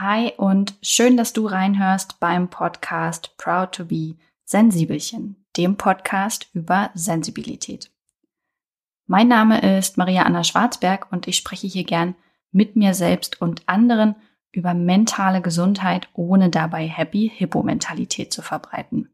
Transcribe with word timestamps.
Hi 0.00 0.32
und 0.36 0.76
schön, 0.80 1.16
dass 1.16 1.32
du 1.32 1.46
reinhörst 1.46 2.20
beim 2.20 2.50
Podcast 2.50 3.36
Proud 3.36 3.72
to 3.72 3.84
be 3.84 4.14
Sensibelchen, 4.44 5.44
dem 5.56 5.76
Podcast 5.76 6.48
über 6.54 6.90
Sensibilität. 6.94 7.90
Mein 9.08 9.26
Name 9.26 9.76
ist 9.76 9.98
Maria 9.98 10.22
Anna 10.22 10.44
Schwarzberg 10.44 11.10
und 11.10 11.26
ich 11.26 11.36
spreche 11.36 11.66
hier 11.66 11.82
gern 11.82 12.14
mit 12.52 12.76
mir 12.76 12.94
selbst 12.94 13.42
und 13.42 13.68
anderen 13.68 14.14
über 14.52 14.72
mentale 14.72 15.42
Gesundheit, 15.42 16.08
ohne 16.12 16.48
dabei 16.48 16.86
Happy 16.86 17.32
Hippo 17.34 17.64
Mentalität 17.64 18.32
zu 18.32 18.40
verbreiten. 18.40 19.10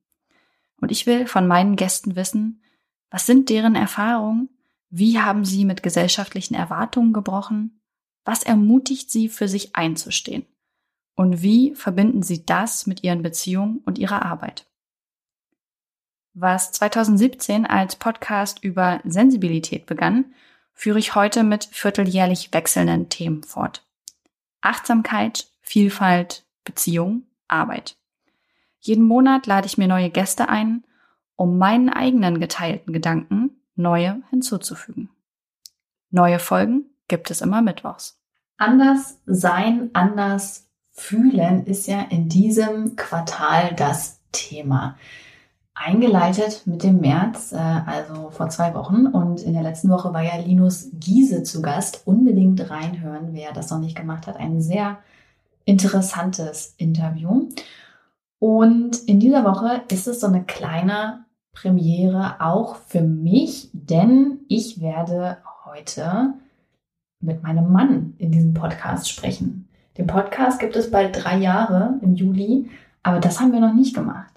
Und 0.83 0.93
ich 0.93 1.07
will 1.07 1.27
von 1.27 1.47
meinen 1.47 1.77
Gästen 1.77 2.15
wissen, 2.15 2.63
was 3.09 3.25
sind 3.25 3.49
deren 3.49 3.75
Erfahrungen? 3.75 4.51
Wie 4.91 5.19
haben 5.19 5.47
sie 5.47 5.65
mit 5.65 5.83
gesellschaftlichen 5.83 6.55
Erwartungen 6.55 7.15
gebrochen? 7.15 7.81
Was 8.27 8.43
ermutigt 8.43 9.11
sie, 9.11 9.31
für 9.31 9.49
sich 9.49 9.75
einzustehen? 9.77 10.45
Und 11.15 11.43
wie 11.43 11.75
verbinden 11.75 12.23
Sie 12.23 12.45
das 12.45 12.87
mit 12.87 13.05
Ihren 13.05 13.23
Beziehungen 13.23 13.79
und 13.85 13.99
Ihrer 13.99 14.25
Arbeit? 14.25 14.67
Was 16.33 16.73
2017 16.73 17.65
als 17.65 17.95
Podcast 17.97 18.65
über 18.65 19.01
Sensibilität 19.05 19.87
begann, 19.87 20.35
führe 20.73 20.99
ich 20.99 21.15
heute 21.15 21.45
mit 21.45 21.65
vierteljährlich 21.67 22.53
wechselnden 22.53 23.09
Themen 23.09 23.45
fort. 23.45 23.87
Achtsamkeit, 24.61 25.47
Vielfalt, 25.61 26.45
Beziehung, 26.65 27.23
Arbeit. 27.47 27.97
Jeden 28.81 29.05
Monat 29.05 29.47
lade 29.47 29.67
ich 29.67 29.79
mir 29.79 29.87
neue 29.87 30.11
Gäste 30.11 30.49
ein, 30.49 30.85
um 31.37 31.59
meinen 31.59 31.89
eigenen 31.89 32.41
geteilten 32.41 32.93
Gedanken 32.93 33.51
neue 33.77 34.23
hinzuzufügen. 34.31 35.11
Neue 36.11 36.39
Folgen 36.39 36.87
gibt 37.09 37.31
es 37.31 37.41
immer 37.41 37.63
mittwochs. 37.63 38.21
Anders 38.57 39.21
sein, 39.27 39.91
anders 39.95 40.64
Fühlen 40.97 41.67
ist 41.67 41.89
ja 41.89 42.03
in 42.03 42.29
diesem 42.29 42.95
Quartal 42.95 43.75
das 43.75 44.21
Thema. 44.31 44.97
Eingeleitet 45.75 46.63
mit 46.67 46.85
dem 46.85 47.01
März, 47.01 47.51
äh, 47.51 47.57
also 47.57 48.31
vor 48.31 48.49
zwei 48.49 48.75
Wochen. 48.75 49.09
Und 49.09 49.43
in 49.43 49.55
der 49.55 49.65
letzten 49.65 49.91
Woche 49.91 50.15
war 50.15 50.23
ja 50.23 50.37
Linus 50.37 50.91
Giese 50.93 51.43
zu 51.43 51.63
Gast. 51.63 52.03
Unbedingt 52.07 52.71
reinhören, 52.71 53.31
wer 53.33 53.53
das 53.53 53.71
noch 53.71 53.81
nicht 53.81 53.97
gemacht 53.97 54.29
hat. 54.29 54.37
Ein 54.37 54.63
sehr 54.63 54.99
interessantes 55.65 56.75
Interview. 56.79 57.49
Und 58.39 58.97
in 59.09 59.19
dieser 59.19 59.45
Woche 59.45 59.83
ist 59.91 60.07
es 60.07 60.21
so 60.21 60.29
eine 60.29 60.45
kleine 60.45 61.25
Premiere 61.53 62.37
auch 62.41 62.77
für 62.77 63.01
mich, 63.01 63.69
denn 63.73 64.41
ich 64.49 64.81
werde 64.81 65.39
heute 65.65 66.35
mit 67.19 67.43
meinem 67.43 67.73
Mann 67.73 68.15
in 68.19 68.31
diesem 68.31 68.55
Podcast 68.55 69.11
sprechen. 69.11 69.69
Den 69.97 70.07
Podcast 70.07 70.59
gibt 70.59 70.77
es 70.77 70.91
bald 70.91 71.25
drei 71.25 71.39
Jahre 71.39 71.99
im 72.03 72.15
Juli, 72.15 72.71
aber 73.03 73.21
das 73.21 73.41
haben 73.41 73.53
wir 73.53 73.61
noch 73.61 73.75
nicht 73.75 73.95
gemacht. 73.95 74.33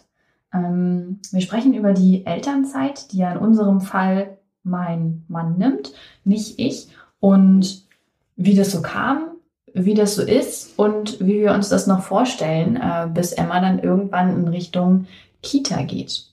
Ähm, 0.54 1.20
wir 1.32 1.42
sprechen 1.42 1.74
über 1.74 1.94
die 1.94 2.26
Elternzeit, 2.26 3.12
die 3.12 3.18
ja 3.18 3.32
in 3.32 3.38
unserem 3.40 3.82
Fall 3.82 4.38
mein 4.64 5.24
Mann 5.28 5.58
nimmt, 5.58 5.94
nicht 6.24 6.60
ich. 6.60 6.90
Und 7.20 7.86
wie 8.36 8.56
das 8.56 8.72
so 8.72 8.82
kam, 8.82 9.32
wie 9.74 9.94
das 9.94 10.16
so 10.16 10.22
ist 10.22 10.78
und 10.78 11.20
wie 11.20 11.40
wir 11.40 11.54
uns 11.54 11.70
das 11.70 11.88
noch 11.88 12.02
vorstellen, 12.02 12.76
äh, 12.76 13.08
bis 13.12 13.32
Emma 13.32 13.60
dann 13.60 13.80
irgendwann 13.80 14.36
in 14.36 14.48
Richtung 14.48 15.08
Kita 15.42 15.84
geht. 15.84 16.26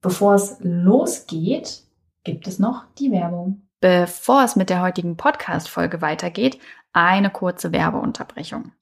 Bevor 0.00 0.34
es 0.34 0.56
losgeht, 0.60 1.82
gibt 2.24 2.48
es 2.48 2.58
noch 2.58 2.84
die 2.98 3.12
Werbung. 3.12 3.62
Bevor 3.80 4.44
es 4.44 4.56
mit 4.56 4.70
der 4.70 4.82
heutigen 4.82 5.16
Podcast-Folge 5.16 6.00
weitergeht, 6.00 6.58
eine 6.92 7.30
kurze 7.30 7.72
Werbeunterbrechung. 7.72 8.72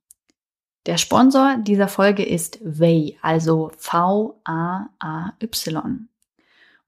Der 0.86 0.97
Sponsor 0.97 1.56
dieser 1.58 1.89
Folge 1.89 2.25
ist 2.25 2.58
Way, 2.62 3.19
also 3.22 3.70
V-A-A-Y. 3.77 4.89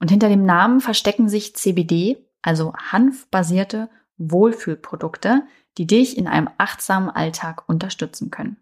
Und 0.01 0.11
hinter 0.11 0.29
dem 0.29 0.45
Namen 0.45 0.81
verstecken 0.81 1.29
sich 1.29 1.55
CBD, 1.55 2.17
also 2.41 2.73
hanfbasierte 2.75 3.91
Wohlfühlprodukte, 4.17 5.43
die 5.79 5.87
dich 5.87 6.19
in 6.19 6.27
einem 6.27 6.49
achtsamen 6.59 7.11
Alltag 7.11 7.69
unterstützen 7.69 8.31
können. 8.31 8.57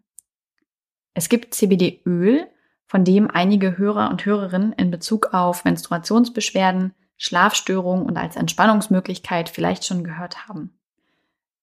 Es 1.14 1.28
gibt 1.28 1.54
CBD-Öl, 1.54 2.46
von 2.86 3.04
dem 3.04 3.30
einige 3.30 3.78
Hörer 3.78 4.10
und 4.10 4.24
Hörerinnen 4.24 4.72
in 4.72 4.90
Bezug 4.90 5.32
auf 5.32 5.64
Menstruationsbeschwerden, 5.64 6.92
Schlafstörungen 7.16 8.04
und 8.04 8.16
als 8.16 8.34
Entspannungsmöglichkeit 8.34 9.48
vielleicht 9.48 9.84
schon 9.84 10.02
gehört 10.02 10.48
haben. 10.48 10.79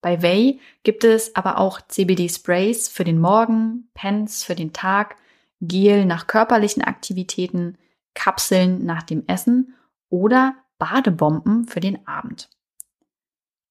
Bei 0.02 0.22
Way 0.22 0.60
gibt 0.84 1.04
es 1.04 1.36
aber 1.36 1.58
auch 1.58 1.82
CBD-Sprays 1.82 2.88
für 2.88 3.04
den 3.04 3.20
Morgen, 3.20 3.90
Pens 3.94 4.44
für 4.44 4.56
den 4.56 4.74
Tag, 4.74 5.16
Gel 5.60 6.06
nach 6.06 6.28
körperlichen 6.28 6.84
Aktivitäten, 6.84 7.78
Kapseln 8.14 8.86
nach 8.86 9.04
dem 9.04 9.24
Essen 9.28 9.76
oder 10.10 10.56
Badebomben 10.78 11.66
für 11.66 11.80
den 11.80 12.08
Abend. 12.08 12.50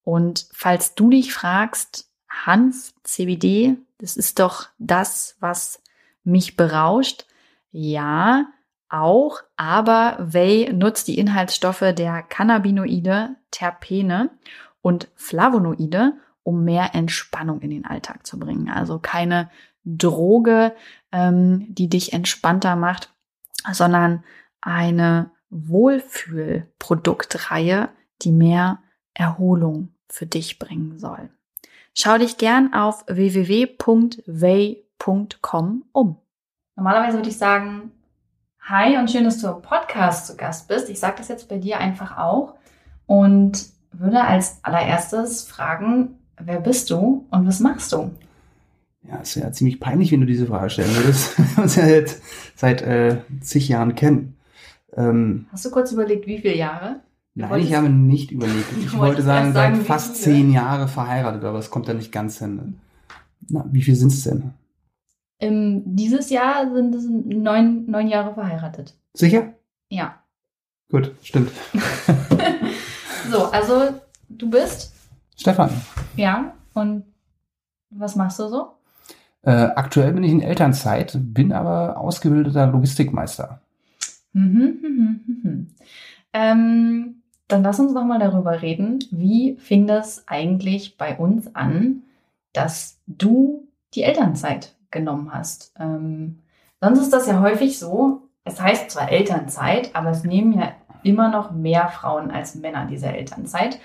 Und 0.03 0.49
falls 0.53 0.95
du 0.95 1.11
dich 1.11 1.33
fragst, 1.33 2.11
Hanf, 2.29 2.93
CBD, 3.03 3.77
das 3.99 4.17
ist 4.17 4.39
doch 4.39 4.69
das, 4.79 5.37
was 5.41 5.83
mich 6.23 6.57
berauscht. 6.57 7.27
Ja, 7.71 8.47
auch, 8.89 9.41
aber 9.57 10.17
Whey 10.21 10.73
nutzt 10.73 11.09
die 11.09 11.19
Inhaltsstoffe 11.19 11.93
der 11.97 12.23
Cannabinoide, 12.23 13.37
Terpene 13.51 14.31
und 14.87 15.11
Flavonoide, 15.17 16.13
um 16.45 16.63
mehr 16.63 16.95
Entspannung 16.95 17.61
in 17.61 17.71
den 17.71 17.85
Alltag 17.85 18.25
zu 18.25 18.39
bringen. 18.39 18.71
Also 18.71 19.01
keine 19.01 19.51
Droge, 19.85 20.77
ähm, 21.11 21.75
die 21.75 21.89
dich 21.89 22.13
entspannter 22.13 22.77
macht, 22.77 23.13
sondern 23.73 24.23
eine 24.61 25.33
Wohlfühlproduktreihe, 25.51 27.89
die 28.23 28.31
mehr 28.31 28.79
Erholung 29.13 29.89
für 30.09 30.27
dich 30.27 30.61
bringen 30.61 31.01
soll. 31.01 31.31
Schau 31.93 32.17
dich 32.19 32.39
gern 32.39 32.73
auf 32.73 33.05
www.way.com 33.09 33.65
um. 35.91 36.17
Normalerweise 36.77 37.19
würde 37.19 37.31
ich 37.31 37.39
sagen, 37.39 37.91
hi 38.61 38.97
und 38.99 39.11
schön, 39.11 39.25
dass 39.25 39.41
du 39.41 39.49
im 39.49 39.63
Podcast 39.63 40.29
zu 40.29 40.37
Gast 40.37 40.69
bist. 40.69 40.89
Ich 40.91 41.01
sage 41.01 41.17
das 41.19 41.27
jetzt 41.27 41.49
bei 41.49 41.59
dir 41.59 41.79
einfach 41.79 42.19
auch. 42.19 42.55
Und 43.07 43.75
würde 43.99 44.23
als 44.23 44.59
allererstes 44.63 45.45
fragen, 45.45 46.17
wer 46.39 46.61
bist 46.61 46.91
du 46.91 47.27
und 47.31 47.47
was 47.47 47.61
machst 47.61 47.93
du? 47.93 48.11
Ja, 49.03 49.17
ist 49.19 49.37
ja 49.37 49.53
ziemlich 49.53 49.79
peinlich, 49.79 50.11
wenn 50.13 50.21
du 50.21 50.27
diese 50.27 50.47
Frage 50.47 50.71
stellen 50.71 50.95
würdest. 50.97 51.39
Wir 51.39 51.63
uns 51.63 51.77
ja 51.77 51.87
jetzt 51.87 52.23
seit 52.57 52.83
äh, 52.83 53.19
zig 53.41 53.69
Jahren 53.69 53.95
kennen. 53.95 54.37
Ähm, 54.97 55.47
Hast 55.53 55.65
du 55.65 55.71
kurz 55.71 55.93
überlegt, 55.93 56.27
wie 56.27 56.39
viele 56.39 56.57
Jahre? 56.57 57.01
Nein, 57.35 57.61
ich 57.61 57.75
habe 57.75 57.89
nicht 57.91 58.31
überlegt. 58.33 58.67
Ich 58.81 58.97
wollte 58.97 59.23
sagen, 59.23 59.53
sagen, 59.53 59.77
seit 59.77 59.87
fast 59.87 60.17
zehn 60.17 60.51
Jahre 60.51 60.89
verheiratet, 60.89 61.45
aber 61.45 61.59
es 61.59 61.71
kommt 61.71 61.87
ja 61.87 61.95
nicht 61.95 62.11
ganz 62.11 62.39
hin. 62.39 62.81
Na, 63.49 63.65
wie 63.71 63.83
viel 63.83 63.95
sind 63.95 64.13
es 64.13 64.25
denn? 64.25 64.55
Ähm, 65.39 65.83
dieses 65.85 66.31
Jahr 66.31 66.73
sind 66.73 66.95
es 66.95 67.07
neun, 67.09 67.85
neun 67.91 68.09
Jahre 68.09 68.35
verheiratet. 68.35 68.95
Sicher? 69.13 69.53
Ja. 69.91 70.19
Gut, 70.91 71.13
stimmt. 71.23 71.51
So, 73.31 73.47
also 73.47 74.01
du 74.29 74.51
bist? 74.51 74.93
Stefan. 75.37 75.71
Ja, 76.17 76.55
und 76.75 77.05
was 77.91 78.17
machst 78.17 78.39
du 78.39 78.49
so? 78.49 78.73
Äh, 79.43 79.71
aktuell 79.77 80.13
bin 80.13 80.25
ich 80.25 80.33
in 80.33 80.43
Elternzeit, 80.43 81.17
bin 81.19 81.53
aber 81.53 81.99
ausgebildeter 81.99 82.67
Logistikmeister. 82.67 83.61
Mhm, 84.33 84.79
mhm, 84.83 85.21
mhm. 85.27 85.67
Ähm, 86.33 87.23
dann 87.49 87.63
lass 87.63 87.81
uns 87.81 87.93
noch 87.93 88.05
mal 88.05 88.19
darüber 88.19 88.61
reden. 88.63 88.99
Wie 89.11 89.57
fing 89.57 89.87
das 89.87 90.27
eigentlich 90.27 90.99
bei 90.99 91.17
uns 91.17 91.55
an, 91.55 92.03
dass 92.53 93.01
du 93.07 93.69
die 93.95 94.03
Elternzeit 94.03 94.75
genommen 94.91 95.33
hast? 95.33 95.73
Ähm, 95.79 96.41
sonst 96.81 97.01
ist 97.01 97.13
das 97.13 97.27
ja 97.27 97.41
häufig 97.41 97.79
so, 97.79 98.23
es 98.45 98.61
heißt 98.61 98.91
zwar 98.91 99.11
Elternzeit, 99.11 99.95
aber 99.95 100.11
es 100.11 100.25
nehmen 100.25 100.53
ja 100.59 100.73
immer 101.07 101.31
noch 101.31 101.53
mehr 101.53 101.89
Frauen 101.89 102.31
als 102.31 102.57
Männer 102.57 102.87
diese 102.87 103.07
Elternzeit. 103.07 103.79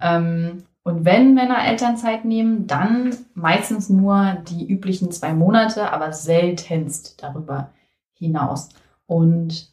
Ähm, 0.00 0.64
und 0.82 1.04
wenn 1.04 1.34
Männer 1.34 1.66
Elternzeit 1.66 2.24
nehmen, 2.24 2.66
dann 2.66 3.16
meistens 3.34 3.88
nur 3.88 4.36
die 4.48 4.70
üblichen 4.70 5.10
zwei 5.10 5.32
Monate, 5.32 5.90
aber 5.92 6.12
seltenst 6.12 7.22
darüber 7.22 7.70
hinaus. 8.12 8.68
Und 9.06 9.72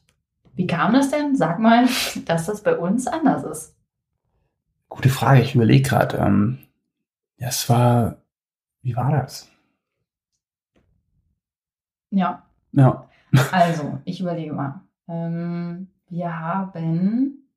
wie 0.55 0.65
kam 0.65 0.94
das 0.94 1.11
denn? 1.11 1.35
Sag 1.35 1.59
mal, 1.59 1.88
dass 2.25 2.45
das 2.45 2.63
bei 2.63 2.77
uns 2.77 3.05
anders 3.07 3.44
ist. 3.44 3.75
Gute 4.89 5.09
Frage, 5.09 5.41
ich 5.41 5.55
überlege 5.55 5.88
gerade. 5.88 6.17
Ähm, 6.17 6.59
ja, 7.38 7.47
es 7.47 7.67
war, 7.69 8.17
wie 8.81 8.95
war 8.95 9.11
das? 9.11 9.50
Ja. 12.11 12.44
Ja. 12.71 13.09
Also, 13.51 14.00
ich 14.05 14.21
überlege 14.21 14.53
mal. 14.53 14.81
Ähm, 15.07 15.88
wir 16.09 16.39
haben 16.39 17.50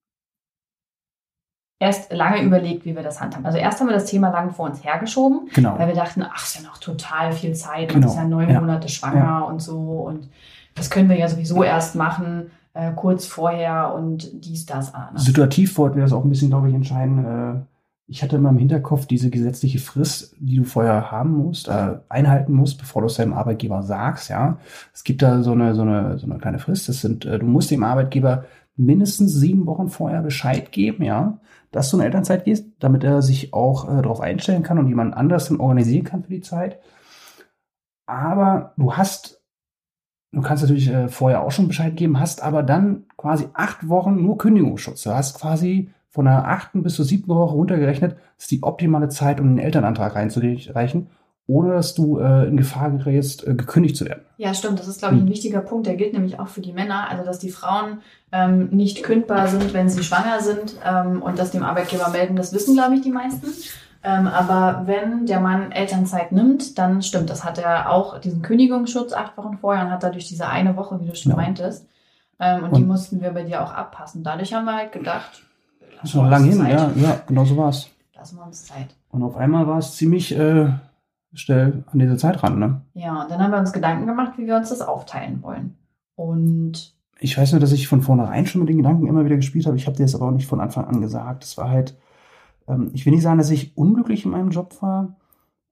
erst 1.79 2.13
lange 2.13 2.43
überlegt, 2.43 2.85
wie 2.85 2.97
wir 2.97 3.03
das 3.03 3.21
handhaben. 3.21 3.45
Also 3.45 3.59
erst 3.59 3.81
haben 3.81 3.89
wir 3.89 3.95
das 3.95 4.07
Thema 4.07 4.31
lang 4.31 4.51
vor 4.51 4.67
uns 4.67 4.83
hergeschoben, 4.83 5.49
genau. 5.55 5.79
weil 5.79 5.89
wir 5.89 5.95
dachten, 5.95 6.23
ach, 6.23 6.45
ist 6.45 6.57
ja 6.57 6.63
noch 6.63 6.79
total 6.79 7.33
viel 7.33 7.55
Zeit, 7.55 7.91
genau. 7.91 8.07
ist 8.07 8.17
ja 8.17 8.25
neun 8.25 8.49
ja. 8.49 8.61
Monate 8.61 8.89
schwanger 8.89 9.17
ja. 9.17 9.41
und 9.41 9.61
so 9.61 10.01
und 10.01 10.29
das 10.75 10.91
können 10.91 11.09
wir 11.09 11.17
ja 11.17 11.29
sowieso 11.29 11.63
erst 11.63 11.95
machen, 11.95 12.51
äh, 12.75 12.93
kurz 12.93 13.27
vorher 13.27 13.95
und 13.95 14.45
dies, 14.45 14.67
das, 14.67 14.95
anders. 14.95 15.25
Situativ 15.25 15.77
wollten 15.79 15.97
wir 15.97 16.03
das 16.03 16.13
auch 16.13 16.23
ein 16.23 16.29
bisschen, 16.29 16.51
glaube 16.51 16.69
ich, 16.69 16.75
entscheiden. 16.75 17.25
Äh, 17.25 17.76
ich 18.09 18.23
hatte 18.23 18.37
immer 18.37 18.51
im 18.51 18.59
Hinterkopf 18.59 19.07
diese 19.07 19.31
gesetzliche 19.31 19.81
Frist, 19.81 20.37
die 20.39 20.57
du 20.57 20.65
vorher 20.65 21.11
haben 21.11 21.33
musst, 21.33 21.69
äh, 21.69 21.99
einhalten 22.09 22.53
musst, 22.53 22.79
bevor 22.79 23.03
du 23.03 23.07
es 23.07 23.17
deinem 23.17 23.33
Arbeitgeber 23.33 23.83
sagst, 23.83 24.31
ja. 24.31 24.59
Es 24.93 25.03
gibt 25.03 25.23
da 25.23 25.43
so 25.43 25.53
eine, 25.53 25.75
so 25.75 25.83
eine, 25.83 26.19
so 26.19 26.27
eine 26.27 26.39
kleine 26.39 26.61
Frist. 26.61 26.89
Das 26.89 27.01
sind, 27.01 27.25
äh, 27.25 27.39
du 27.39 27.47
musst 27.47 27.71
dem 27.71 27.83
Arbeitgeber 27.83 28.45
mindestens 28.77 29.33
sieben 29.35 29.67
Wochen 29.67 29.89
vorher 29.89 30.23
Bescheid 30.23 30.71
geben, 30.71 31.03
ja, 31.03 31.41
dass 31.73 31.91
du 31.91 31.97
in 31.97 32.05
Elternzeit 32.05 32.45
gehst, 32.45 32.67
damit 32.79 33.03
er 33.03 33.23
sich 33.23 33.53
auch 33.53 33.89
äh, 33.89 34.03
darauf 34.03 34.21
einstellen 34.21 34.63
kann 34.63 34.79
und 34.79 34.89
jemand 34.89 35.15
anders 35.15 35.49
dann 35.49 35.59
organisieren 35.61 36.05
kann 36.05 36.23
für 36.23 36.31
die 36.31 36.43
Zeit. 36.43 36.79
Aber 38.07 38.73
du 38.77 38.93
hast, 38.93 39.43
du 40.31 40.43
kannst 40.43 40.63
natürlich 40.63 40.89
äh, 40.89 41.09
vorher 41.09 41.43
auch 41.43 41.51
schon 41.51 41.67
Bescheid 41.67 41.97
geben, 41.97 42.21
hast 42.21 42.41
aber 42.41 42.63
dann 42.63 43.07
quasi 43.17 43.49
acht 43.55 43.89
Wochen 43.89 44.23
nur 44.23 44.39
Kündigungsschutz. 44.39 45.03
Du 45.03 45.11
hast 45.11 45.41
quasi 45.41 45.91
von 46.17 46.25
der 46.25 46.49
achten 46.49 46.83
bis 46.83 46.95
zur 46.95 47.05
siebten 47.05 47.29
Woche 47.29 47.55
runtergerechnet, 47.55 48.17
ist 48.39 48.51
die 48.51 48.63
optimale 48.63 49.11
Zeit, 49.11 49.39
um 49.39 49.49
einen 49.49 49.59
Elternantrag 49.59 50.15
reinzureichen, 50.15 51.09
ohne 51.47 51.75
dass 51.75 51.95
du 51.95 52.19
äh, 52.19 52.49
in 52.49 52.57
Gefahr 52.57 52.91
gerätst, 52.91 53.47
äh, 53.47 53.55
gekündigt 53.55 53.97
zu 53.97 54.07
werden. 54.07 54.23
Ja, 54.39 54.55
stimmt. 54.55 54.81
Das 54.81 54.89
ist, 54.89 55.01
glaube 55.01 55.17
ich, 55.17 55.21
ein 55.21 55.27
hm. 55.27 55.33
wichtiger 55.33 55.61
Punkt. 55.61 55.87
Der 55.87 55.97
gilt 55.97 56.15
nämlich 56.15 56.41
auch 56.41 56.49
für 56.49 56.63
die 56.63 56.73
Männer. 56.73 57.11
Also, 57.11 57.23
dass 57.23 57.39
die 57.39 57.51
Frauen 57.51 57.99
ähm, 58.33 58.71
nicht 58.71 59.03
kündbar 59.03 59.47
sind, 59.49 59.75
wenn 59.75 59.91
sie 59.91 60.03
schwanger 60.03 60.41
sind 60.41 60.77
ähm, 60.85 61.21
und 61.21 61.39
das 61.39 61.51
dem 61.51 61.63
Arbeitgeber 61.63 62.09
melden, 62.09 62.35
das 62.35 62.55
wissen, 62.55 62.75
glaube 62.75 62.95
ich, 62.95 63.03
die 63.03 63.13
meisten. 63.13 63.47
Ähm, 64.03 64.27
aber 64.27 64.87
wenn 64.87 65.27
der 65.27 65.41
Mann 65.41 65.71
Elternzeit 65.71 66.33
nimmt, 66.33 66.79
dann 66.79 67.03
stimmt, 67.03 67.29
das 67.29 67.45
hat 67.45 67.59
er 67.59 67.91
auch 67.91 68.19
diesen 68.21 68.41
Kündigungsschutz 68.41 69.13
acht 69.13 69.37
Wochen 69.37 69.59
vorher 69.59 69.85
und 69.85 69.91
hat 69.91 70.03
dadurch 70.03 70.29
diese 70.29 70.49
eine 70.49 70.77
Woche, 70.77 70.99
wie 70.99 71.09
du 71.09 71.15
schon 71.15 71.33
ja. 71.33 71.37
meintest. 71.37 71.87
Ähm, 72.41 72.65
und, 72.65 72.71
und, 72.71 72.77
die 72.79 72.85
mussten 72.85 73.21
wir 73.21 73.33
bei 73.33 73.43
dir 73.43 73.63
auch 73.63 73.73
abpassen. 73.73 74.23
Dadurch 74.23 74.55
haben 74.55 74.65
wir 74.65 74.77
halt 74.77 74.93
gedacht, 74.93 75.46
das 76.01 76.11
ist 76.11 76.17
noch 76.17 76.29
lang 76.29 76.45
hin, 76.45 76.59
ja, 76.67 76.91
ja, 76.95 77.21
genau 77.27 77.45
so 77.45 77.57
war 77.57 77.71
es. 77.71 77.89
Lassen 78.15 78.37
wir 78.37 78.45
uns 78.47 78.65
Zeit. 78.65 78.95
Und 79.11 79.23
auf 79.23 79.37
einmal 79.37 79.67
war 79.67 79.79
es 79.79 79.97
ziemlich 79.97 80.37
äh, 80.37 80.71
schnell 81.35 81.85
an 81.87 81.99
diese 81.99 82.17
Zeit 82.17 82.43
ran, 82.43 82.59
ne? 82.59 82.83
Ja, 82.95 83.23
und 83.23 83.31
dann 83.31 83.41
haben 83.41 83.51
wir 83.51 83.59
uns 83.59 83.73
Gedanken 83.73 84.07
gemacht, 84.07 84.33
wie 84.37 84.47
wir 84.47 84.57
uns 84.57 84.71
das 84.71 84.81
aufteilen 84.81 85.43
wollen. 85.43 85.77
Und 86.15 86.95
ich 87.19 87.37
weiß 87.37 87.53
nur, 87.53 87.61
dass 87.61 87.73
ich 87.73 87.89
von 87.89 88.03
vornherein 88.03 88.47
schon 88.47 88.61
mit 88.61 88.69
den 88.69 88.79
Gedanken 88.79 89.07
immer 89.07 89.25
wieder 89.25 89.37
gespielt 89.37 89.67
habe. 89.67 89.77
Ich 89.77 89.87
habe 89.87 89.97
dir 89.97 90.05
das 90.05 90.15
aber 90.15 90.27
auch 90.27 90.33
nicht 90.33 90.47
von 90.47 90.61
Anfang 90.61 90.87
an 90.87 91.01
gesagt. 91.01 91.45
Es 91.45 91.57
war 91.57 91.71
halt, 91.71 91.97
ähm, 92.69 92.91
ich 92.93 93.07
will 93.07 93.13
nicht 93.13 93.23
sagen, 93.23 93.39
dass 93.39 93.51
ich 93.51 93.77
unglücklich 93.77 94.25
in 94.25 94.31
meinem 94.31 94.51
Job 94.51 94.81
war, 94.81 95.17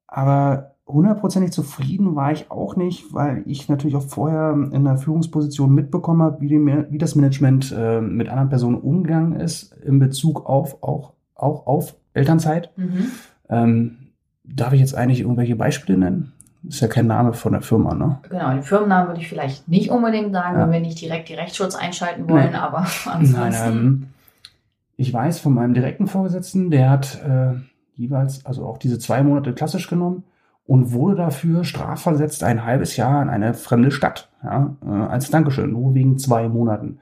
aber 0.06 0.73
hundertprozentig 0.86 1.52
zufrieden 1.52 2.14
war 2.14 2.32
ich 2.32 2.50
auch 2.50 2.76
nicht, 2.76 3.12
weil 3.14 3.42
ich 3.46 3.69
natürlich 3.69 3.96
auch 3.96 4.02
vorher 4.02 4.52
in 4.70 4.84
der 4.84 4.98
Führungsposition 4.98 5.75
mitbekommen 5.75 6.22
habe, 6.22 6.40
wie, 6.40 6.48
die, 6.48 6.60
wie 6.90 6.98
das 6.98 7.14
Management 7.14 7.75
äh, 7.76 8.00
mit 8.00 8.28
anderen 8.28 8.50
Personen 8.50 8.76
umgegangen 8.76 9.38
ist 9.40 9.72
in 9.84 9.98
Bezug 9.98 10.46
auf 10.46 10.82
auch, 10.82 11.12
auch 11.34 11.66
auf 11.66 11.96
Elternzeit. 12.12 12.70
Mhm. 12.76 13.06
Ähm, 13.48 13.96
darf 14.44 14.72
ich 14.72 14.81
jetzt 14.81 14.94
eigentlich 14.94 15.20
irgendwelche 15.20 15.56
Beispiele 15.56 15.98
nennen? 15.98 16.32
Ist 16.66 16.81
ja 16.81 16.88
kein 16.88 17.06
Name 17.06 17.34
von 17.34 17.52
der 17.52 17.62
Firma, 17.62 17.94
ne? 17.94 18.19
Genau, 18.28 18.50
den 18.50 18.62
Firmennamen 18.62 19.08
würde 19.08 19.20
ich 19.20 19.28
vielleicht 19.28 19.69
nicht 19.69 19.90
unbedingt 19.90 20.32
sagen, 20.32 20.58
ja. 20.58 20.64
wenn 20.64 20.72
wir 20.72 20.81
nicht 20.81 21.00
direkt 21.00 21.28
die 21.28 21.34
Rechtsschutz 21.34 21.75
einschalten 21.75 22.28
wollen, 22.28 22.52
nee. 22.52 22.56
aber 22.56 22.86
ansonsten. 23.06 23.38
Nein, 23.38 23.54
ähm, 23.66 24.06
ich 24.96 25.12
weiß 25.12 25.40
von 25.40 25.54
meinem 25.54 25.75
direkten 25.75 26.06
Vorgesetzten, 26.06 26.70
der 26.70 26.88
hat 26.88 27.22
äh, 27.22 27.54
jeweils, 27.96 28.46
also 28.46 28.64
auch 28.66 28.78
diese 28.78 28.98
zwei 28.98 29.22
Monate 29.22 29.52
klassisch 29.52 29.88
genommen 29.88 30.25
und 30.66 30.93
wurde 30.93 31.16
dafür 31.16 31.64
strafversetzt 31.64 32.43
ein 32.43 32.64
halbes 32.64 32.96
Jahr 32.96 33.22
in 33.22 33.28
eine 33.28 33.55
fremde 33.55 33.90
Stadt, 33.90 34.31
ja, 34.43 34.76
äh, 34.84 34.88
als 34.88 35.31
Dankeschön, 35.31 35.72
nur 35.72 35.94
wegen 35.94 36.19
zwei 36.19 36.49
Monaten. 36.49 36.99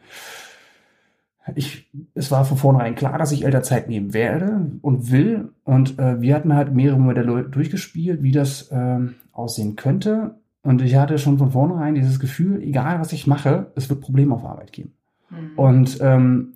Ich, 1.56 1.90
es 2.14 2.30
war 2.30 2.44
von 2.44 2.56
vornherein 2.56 2.94
klar, 2.94 3.18
dass 3.18 3.32
ich 3.32 3.44
Elternzeit 3.44 3.88
nehmen 3.88 4.14
werde 4.14 4.70
und 4.80 5.10
will. 5.10 5.50
Und 5.64 5.98
äh, 5.98 6.20
wir 6.20 6.36
hatten 6.36 6.54
halt 6.54 6.72
mehrere 6.72 7.00
Modelle 7.00 7.42
durchgespielt, 7.42 8.22
wie 8.22 8.30
das 8.30 8.70
äh, 8.70 9.00
aussehen 9.32 9.74
könnte. 9.74 10.36
Und 10.62 10.82
ich 10.82 10.94
hatte 10.94 11.18
schon 11.18 11.38
von 11.38 11.50
vornherein 11.50 11.96
dieses 11.96 12.20
Gefühl, 12.20 12.62
egal 12.62 13.00
was 13.00 13.12
ich 13.12 13.26
mache, 13.26 13.72
es 13.74 13.90
wird 13.90 14.00
Probleme 14.00 14.34
auf 14.36 14.44
Arbeit 14.44 14.72
geben. 14.72 14.92
Mhm. 15.30 15.58
Und 15.58 15.98
ähm, 16.00 16.52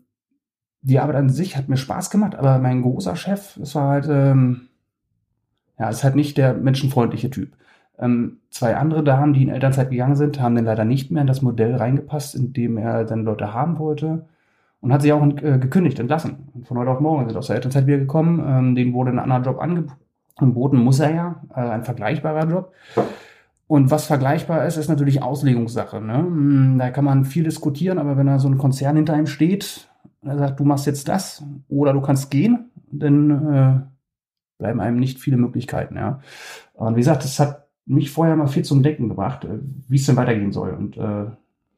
die 0.83 1.01
Arbeit 1.01 1.17
an 1.17 1.31
sich 1.31 1.57
hat 1.57 1.69
mir 1.69 1.77
Spaß 1.77 2.11
gemacht, 2.11 2.37
aber 2.37 2.59
mein 2.61 2.83
großer 2.83 3.17
Chef, 3.17 3.57
es 3.57 3.75
war 3.75 3.89
halt, 3.89 4.07
ähm, 4.09 4.69
ja, 5.79 5.89
ist 5.89 6.05
halt 6.05 6.17
nicht 6.17 6.39
der 6.39 6.55
menschenfreundliche 6.55 7.31
Typ. 7.31 7.53
Ähm, 7.99 8.39
zwei 8.51 8.77
andere 8.77 9.03
Damen, 9.03 9.33
die 9.33 9.43
in 9.43 9.49
Elternzeit 9.49 9.91
gegangen 9.91 10.17
sind, 10.17 10.41
haben 10.41 10.55
dann 10.55 10.65
leider 10.65 10.85
nicht 10.85 11.11
mehr 11.11 11.23
in 11.23 11.27
das 11.27 11.43
Modell 11.43 11.75
reingepasst, 11.75 12.35
in 12.35 12.53
dem 12.53 12.77
er 12.77 13.05
dann 13.05 13.25
Leute 13.25 13.55
haben 13.55 13.79
wollte 13.79 14.27
und 14.81 14.93
hat 14.93 15.03
sich 15.03 15.13
auch 15.13 15.27
äh, 15.27 15.59
gekündigt, 15.59 15.99
entlassen. 15.99 16.49
Und 16.55 16.67
von 16.67 16.79
heute 16.79 16.91
auf 16.91 17.01
morgen 17.01 17.27
sind 17.27 17.37
aus 17.37 17.47
der 17.47 17.57
Elternzeit 17.57 17.87
wieder 17.87 17.99
gekommen. 17.99 18.45
Ähm, 18.47 18.75
denen 18.75 18.93
wurde 18.93 19.11
ein 19.11 19.19
anderer 19.19 19.43
Job 19.43 19.61
angeboten, 19.61 20.79
muss 20.79 21.01
er 21.01 21.15
ja, 21.15 21.43
äh, 21.55 21.61
ein 21.61 21.85
vergleichbarer 21.85 22.49
Job. 22.49 22.73
Und 23.67 23.91
was 23.91 24.07
vergleichbar 24.07 24.65
ist, 24.67 24.77
ist 24.77 24.89
natürlich 24.89 25.23
Auslegungssache. 25.23 26.01
Ne? 26.01 26.19
Hm, 26.19 26.79
da 26.79 26.91
kann 26.91 27.05
man 27.05 27.25
viel 27.25 27.45
diskutieren, 27.45 27.99
aber 27.99 28.17
wenn 28.17 28.27
da 28.27 28.39
so 28.39 28.49
ein 28.49 28.59
Konzern 28.59 28.97
hinter 28.97 29.19
ihm 29.19 29.27
steht, 29.27 29.89
er 30.23 30.39
sagt, 30.39 30.61
du 30.61 30.65
machst 30.65 30.87
jetzt 30.87 31.09
das 31.09 31.45
oder 31.69 31.93
du 31.93 32.01
kannst 32.01 32.31
gehen, 32.31 32.71
dann 32.91 33.55
äh, 33.55 33.81
bleiben 34.59 34.81
einem 34.81 34.99
nicht 34.99 35.21
viele 35.21 35.37
Möglichkeiten. 35.37 35.97
Ja. 35.97 36.21
Und 36.75 36.97
wie 36.97 37.01
gesagt, 37.01 37.25
das 37.25 37.39
hat 37.39 37.67
mich 37.87 38.11
vorher 38.11 38.37
mal 38.37 38.49
viel 38.49 38.65
zum 38.65 38.83
Denken 38.83 39.09
gebracht, 39.09 39.45
äh, 39.45 39.59
wie 39.89 39.97
es 39.97 40.07
denn 40.07 40.17
weitergehen 40.17 40.53
soll. 40.53 40.71
Und 40.71 40.97
äh, 40.97 41.27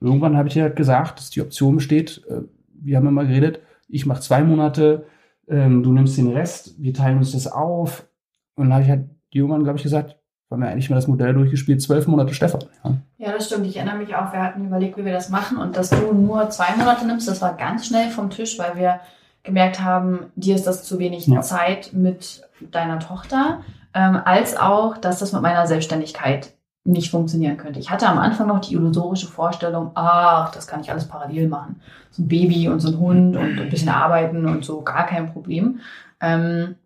irgendwann 0.00 0.36
habe 0.36 0.48
ich 0.48 0.54
dir 0.54 0.62
halt 0.62 0.76
gesagt, 0.76 1.18
dass 1.18 1.30
die 1.30 1.42
Option 1.42 1.76
besteht, 1.76 2.22
äh, 2.28 2.42
wir 2.80 2.96
haben 2.96 3.06
immer 3.06 3.24
geredet, 3.24 3.60
ich 3.88 4.06
mache 4.06 4.20
zwei 4.20 4.42
Monate, 4.42 5.06
ähm, 5.48 5.82
du 5.82 5.92
nimmst 5.92 6.16
den 6.16 6.28
Rest, 6.28 6.74
wir 6.78 6.94
teilen 6.94 7.18
uns 7.18 7.32
das 7.32 7.46
auf. 7.46 8.06
Und 8.54 8.66
dann 8.66 8.74
habe 8.74 8.84
ich 8.84 8.90
halt 8.90 9.08
irgendwann, 9.30 9.64
glaube 9.64 9.78
ich, 9.78 9.82
gesagt, 9.82 10.16
weil 10.48 10.60
wir 10.60 10.68
eigentlich 10.68 10.88
mal 10.88 10.96
das 10.96 11.08
Modell 11.08 11.34
durchgespielt, 11.34 11.82
zwölf 11.82 12.06
Monate 12.06 12.32
Stefan. 12.32 12.64
Ja. 12.84 12.96
ja, 13.18 13.32
das 13.32 13.46
stimmt. 13.46 13.66
Ich 13.66 13.76
erinnere 13.76 13.98
mich 13.98 14.14
auch, 14.14 14.32
wir 14.32 14.42
hatten 14.42 14.66
überlegt, 14.66 14.96
wie 14.96 15.04
wir 15.04 15.12
das 15.12 15.28
machen 15.28 15.58
und 15.58 15.76
dass 15.76 15.90
du 15.90 16.12
nur 16.12 16.48
zwei 16.50 16.74
Monate 16.76 17.06
nimmst, 17.06 17.28
das 17.28 17.42
war 17.42 17.54
ganz 17.56 17.86
schnell 17.86 18.10
vom 18.10 18.30
Tisch, 18.30 18.58
weil 18.58 18.76
wir 18.76 19.00
gemerkt 19.42 19.80
haben, 19.80 20.26
dir 20.36 20.54
ist 20.54 20.66
das 20.66 20.84
zu 20.84 20.98
wenig 20.98 21.26
ja. 21.26 21.40
Zeit 21.40 21.92
mit 21.92 22.47
deiner 22.70 22.98
Tochter, 22.98 23.60
ähm, 23.94 24.20
als 24.24 24.56
auch, 24.56 24.98
dass 24.98 25.18
das 25.18 25.32
mit 25.32 25.42
meiner 25.42 25.66
Selbstständigkeit 25.66 26.54
nicht 26.84 27.10
funktionieren 27.10 27.58
könnte. 27.58 27.78
Ich 27.80 27.90
hatte 27.90 28.08
am 28.08 28.18
Anfang 28.18 28.48
noch 28.48 28.60
die 28.60 28.74
illusorische 28.74 29.26
Vorstellung, 29.26 29.90
ach, 29.94 30.50
das 30.52 30.66
kann 30.66 30.80
ich 30.80 30.90
alles 30.90 31.06
parallel 31.06 31.48
machen. 31.48 31.80
So 32.10 32.22
ein 32.22 32.28
Baby 32.28 32.68
und 32.68 32.80
so 32.80 32.88
ein 32.88 32.98
Hund 32.98 33.36
und 33.36 33.60
ein 33.60 33.68
bisschen 33.68 33.90
arbeiten 33.90 34.46
und 34.46 34.64
so, 34.64 34.80
gar 34.80 35.06
kein 35.06 35.32
Problem. 35.32 35.80
Ähm, 36.20 36.76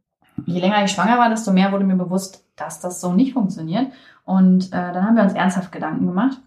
je 0.44 0.60
länger 0.60 0.84
ich 0.84 0.90
schwanger 0.90 1.18
war, 1.18 1.30
desto 1.30 1.52
mehr 1.52 1.70
wurde 1.72 1.84
mir 1.84 1.96
bewusst, 1.96 2.44
dass 2.56 2.80
das 2.80 3.00
so 3.00 3.12
nicht 3.12 3.32
funktioniert. 3.32 3.92
Und 4.24 4.68
äh, 4.68 4.92
dann 4.92 5.04
haben 5.04 5.16
wir 5.16 5.22
uns 5.22 5.34
ernsthaft 5.34 5.72
Gedanken 5.72 6.06
gemacht 6.06 6.38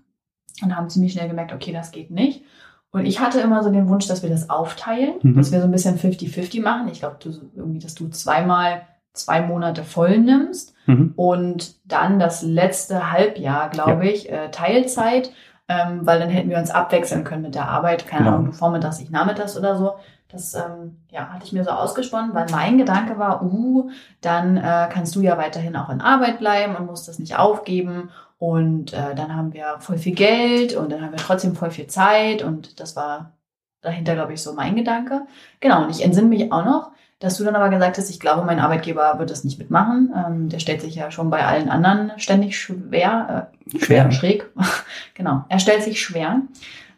und 0.61 0.75
haben 0.75 0.89
ziemlich 0.89 1.13
schnell 1.13 1.29
gemerkt, 1.29 1.53
okay, 1.53 1.71
das 1.71 1.91
geht 1.91 2.11
nicht. 2.11 2.43
Und 2.91 3.05
ich 3.05 3.19
hatte 3.19 3.41
immer 3.41 3.61
so 3.63 3.69
den 3.71 3.89
Wunsch, 3.89 4.07
dass 4.07 4.23
wir 4.23 4.29
das 4.29 4.49
aufteilen, 4.49 5.15
mhm. 5.21 5.35
dass 5.35 5.51
wir 5.51 5.59
so 5.59 5.65
ein 5.65 5.71
bisschen 5.71 5.97
50-50 5.97 6.61
machen. 6.61 6.87
Ich 6.89 6.99
glaube, 6.99 7.17
du, 7.19 7.29
irgendwie, 7.55 7.79
dass 7.79 7.95
du 7.95 8.07
zweimal 8.09 8.83
zwei 9.17 9.41
Monate 9.41 9.83
voll 9.83 10.17
nimmst 10.19 10.73
mhm. 10.85 11.13
und 11.15 11.75
dann 11.85 12.19
das 12.19 12.41
letzte 12.41 13.11
Halbjahr, 13.11 13.69
glaube 13.69 14.05
ja. 14.05 14.11
ich, 14.11 14.31
äh, 14.31 14.51
Teilzeit, 14.51 15.31
ähm, 15.67 16.01
weil 16.03 16.19
dann 16.19 16.29
hätten 16.29 16.49
wir 16.49 16.57
uns 16.57 16.71
abwechseln 16.71 17.23
können 17.23 17.41
mit 17.41 17.55
der 17.55 17.67
Arbeit, 17.67 18.07
keine 18.07 18.25
genau. 18.25 18.35
Ahnung, 18.35 18.51
du 18.51 18.51
vormittags, 18.51 18.99
ich 18.99 19.09
nachmittags 19.09 19.57
oder 19.57 19.75
so. 19.75 19.93
Das 20.27 20.53
ähm, 20.53 20.97
ja, 21.11 21.29
hatte 21.29 21.45
ich 21.45 21.53
mir 21.53 21.63
so 21.63 21.69
ausgesponnen, 21.69 22.33
weil 22.33 22.47
mein 22.51 22.77
Gedanke 22.77 23.17
war, 23.17 23.43
uh, 23.43 23.89
dann 24.21 24.57
äh, 24.57 24.89
kannst 24.91 25.15
du 25.15 25.21
ja 25.21 25.37
weiterhin 25.37 25.75
auch 25.75 25.89
in 25.89 26.01
Arbeit 26.01 26.39
bleiben 26.39 26.75
und 26.75 26.87
musst 26.87 27.07
das 27.07 27.19
nicht 27.19 27.37
aufgeben. 27.37 28.09
Und 28.37 28.91
äh, 28.93 29.15
dann 29.15 29.35
haben 29.35 29.53
wir 29.53 29.77
voll 29.79 29.97
viel 29.97 30.13
Geld 30.15 30.75
und 30.75 30.91
dann 30.91 31.01
haben 31.01 31.11
wir 31.11 31.17
trotzdem 31.17 31.55
voll 31.55 31.71
viel 31.71 31.87
Zeit. 31.87 32.43
Und 32.43 32.79
das 32.79 32.95
war 32.95 33.33
dahinter, 33.81 34.15
glaube 34.15 34.33
ich, 34.33 34.41
so 34.41 34.53
mein 34.53 34.75
Gedanke. 34.75 35.21
Genau, 35.61 35.83
und 35.83 35.89
ich 35.89 36.03
entsinne 36.03 36.27
mich 36.27 36.51
auch 36.51 36.65
noch, 36.65 36.91
dass 37.19 37.37
du 37.37 37.43
dann 37.43 37.55
aber 37.55 37.69
gesagt 37.69 37.97
hast, 37.97 38.09
ich 38.09 38.19
glaube, 38.19 38.45
mein 38.45 38.59
Arbeitgeber 38.59 39.17
wird 39.19 39.31
das 39.31 39.43
nicht 39.43 39.57
mitmachen. 39.57 40.13
Ähm, 40.15 40.49
der 40.49 40.59
stellt 40.59 40.81
sich 40.81 40.95
ja 40.95 41.11
schon 41.11 41.29
bei 41.29 41.45
allen 41.45 41.69
anderen 41.69 42.11
ständig 42.17 42.59
schwer, 42.59 43.49
äh, 43.73 43.79
schwer, 43.79 44.11
schräg. 44.11 44.51
genau, 45.13 45.45
er 45.49 45.59
stellt 45.59 45.83
sich 45.83 46.01
schwer, 46.01 46.41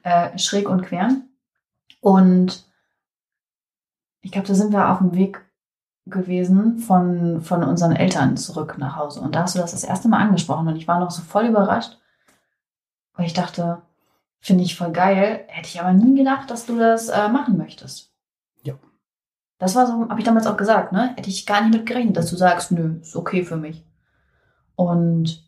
äh, 0.04 0.38
schräg 0.38 0.70
und 0.70 0.84
quer. 0.84 1.10
Und 2.02 2.66
ich 4.22 4.32
glaube, 4.32 4.48
da 4.48 4.56
sind 4.56 4.72
wir 4.72 4.90
auf 4.90 5.00
dem 5.00 5.14
Weg 5.14 5.46
gewesen 6.06 6.80
von, 6.80 7.42
von 7.42 7.64
unseren 7.64 7.96
Eltern 7.96 8.38
zurück 8.38 8.78
nach 8.78 8.96
Hause. 8.96 9.22
Und 9.22 9.36
da 9.36 9.44
hast 9.44 9.56
du 9.56 9.60
das 9.60 9.72
das 9.72 9.84
erste 9.84 10.08
Mal 10.08 10.20
angesprochen 10.20 10.68
und 10.68 10.78
ich 10.78 10.88
war 10.88 11.00
noch 11.00 11.12
so 11.12 11.22
voll 11.22 11.46
überrascht, 11.46 11.98
weil 13.14 13.26
ich 13.26 13.34
dachte, 13.34 13.82
finde 14.40 14.64
ich 14.64 14.76
voll 14.76 14.92
geil, 14.92 15.46
hätte 15.48 15.68
ich 15.68 15.80
aber 15.80 15.94
nie 15.94 16.16
gedacht, 16.16 16.50
dass 16.50 16.66
du 16.66 16.78
das 16.78 17.10
äh, 17.10 17.30
machen 17.30 17.58
möchtest. 17.58 18.12
Das 19.60 19.76
war 19.76 19.88
so, 19.88 20.08
habe 20.10 20.20
ich 20.20 20.26
damals 20.26 20.48
auch 20.48 20.58
gesagt, 20.58 20.92
ne? 20.92 21.14
Hätte 21.16 21.30
ich 21.30 21.46
gar 21.46 21.62
nicht 21.62 21.74
mit 21.74 21.86
gerechnet, 21.86 22.18
dass 22.18 22.30
du 22.30 22.36
sagst, 22.36 22.72
nö, 22.72 22.98
ist 23.02 23.16
okay 23.16 23.44
für 23.44 23.58
mich. 23.58 23.84
Und 24.76 25.44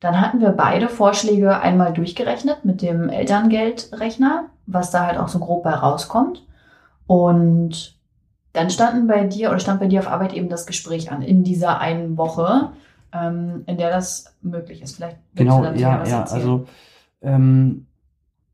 dann 0.00 0.20
hatten 0.20 0.40
wir 0.40 0.50
beide 0.50 0.88
Vorschläge 0.88 1.60
einmal 1.60 1.92
durchgerechnet 1.92 2.64
mit 2.64 2.82
dem 2.82 3.08
Elterngeldrechner, 3.08 4.46
was 4.66 4.90
da 4.90 5.06
halt 5.06 5.18
auch 5.18 5.28
so 5.28 5.38
grob 5.38 5.62
bei 5.62 5.74
rauskommt. 5.74 6.44
Und 7.06 7.98
dann 8.52 8.70
standen 8.70 9.06
bei 9.06 9.26
dir 9.26 9.50
oder 9.50 9.60
stand 9.60 9.80
bei 9.80 9.86
dir 9.86 10.00
auf 10.00 10.08
Arbeit 10.08 10.32
eben 10.32 10.48
das 10.48 10.66
Gespräch 10.66 11.12
an 11.12 11.22
in 11.22 11.44
dieser 11.44 11.78
einen 11.78 12.16
Woche, 12.16 12.72
ähm, 13.12 13.62
in 13.66 13.76
der 13.76 13.90
das 13.90 14.36
möglich 14.42 14.82
ist. 14.82 14.96
Vielleicht 14.96 15.18
genau, 15.34 15.62
ja, 15.64 15.72
ja. 15.72 15.98
Erzählen. 15.98 16.22
Also 16.40 16.66
ähm, 17.20 17.86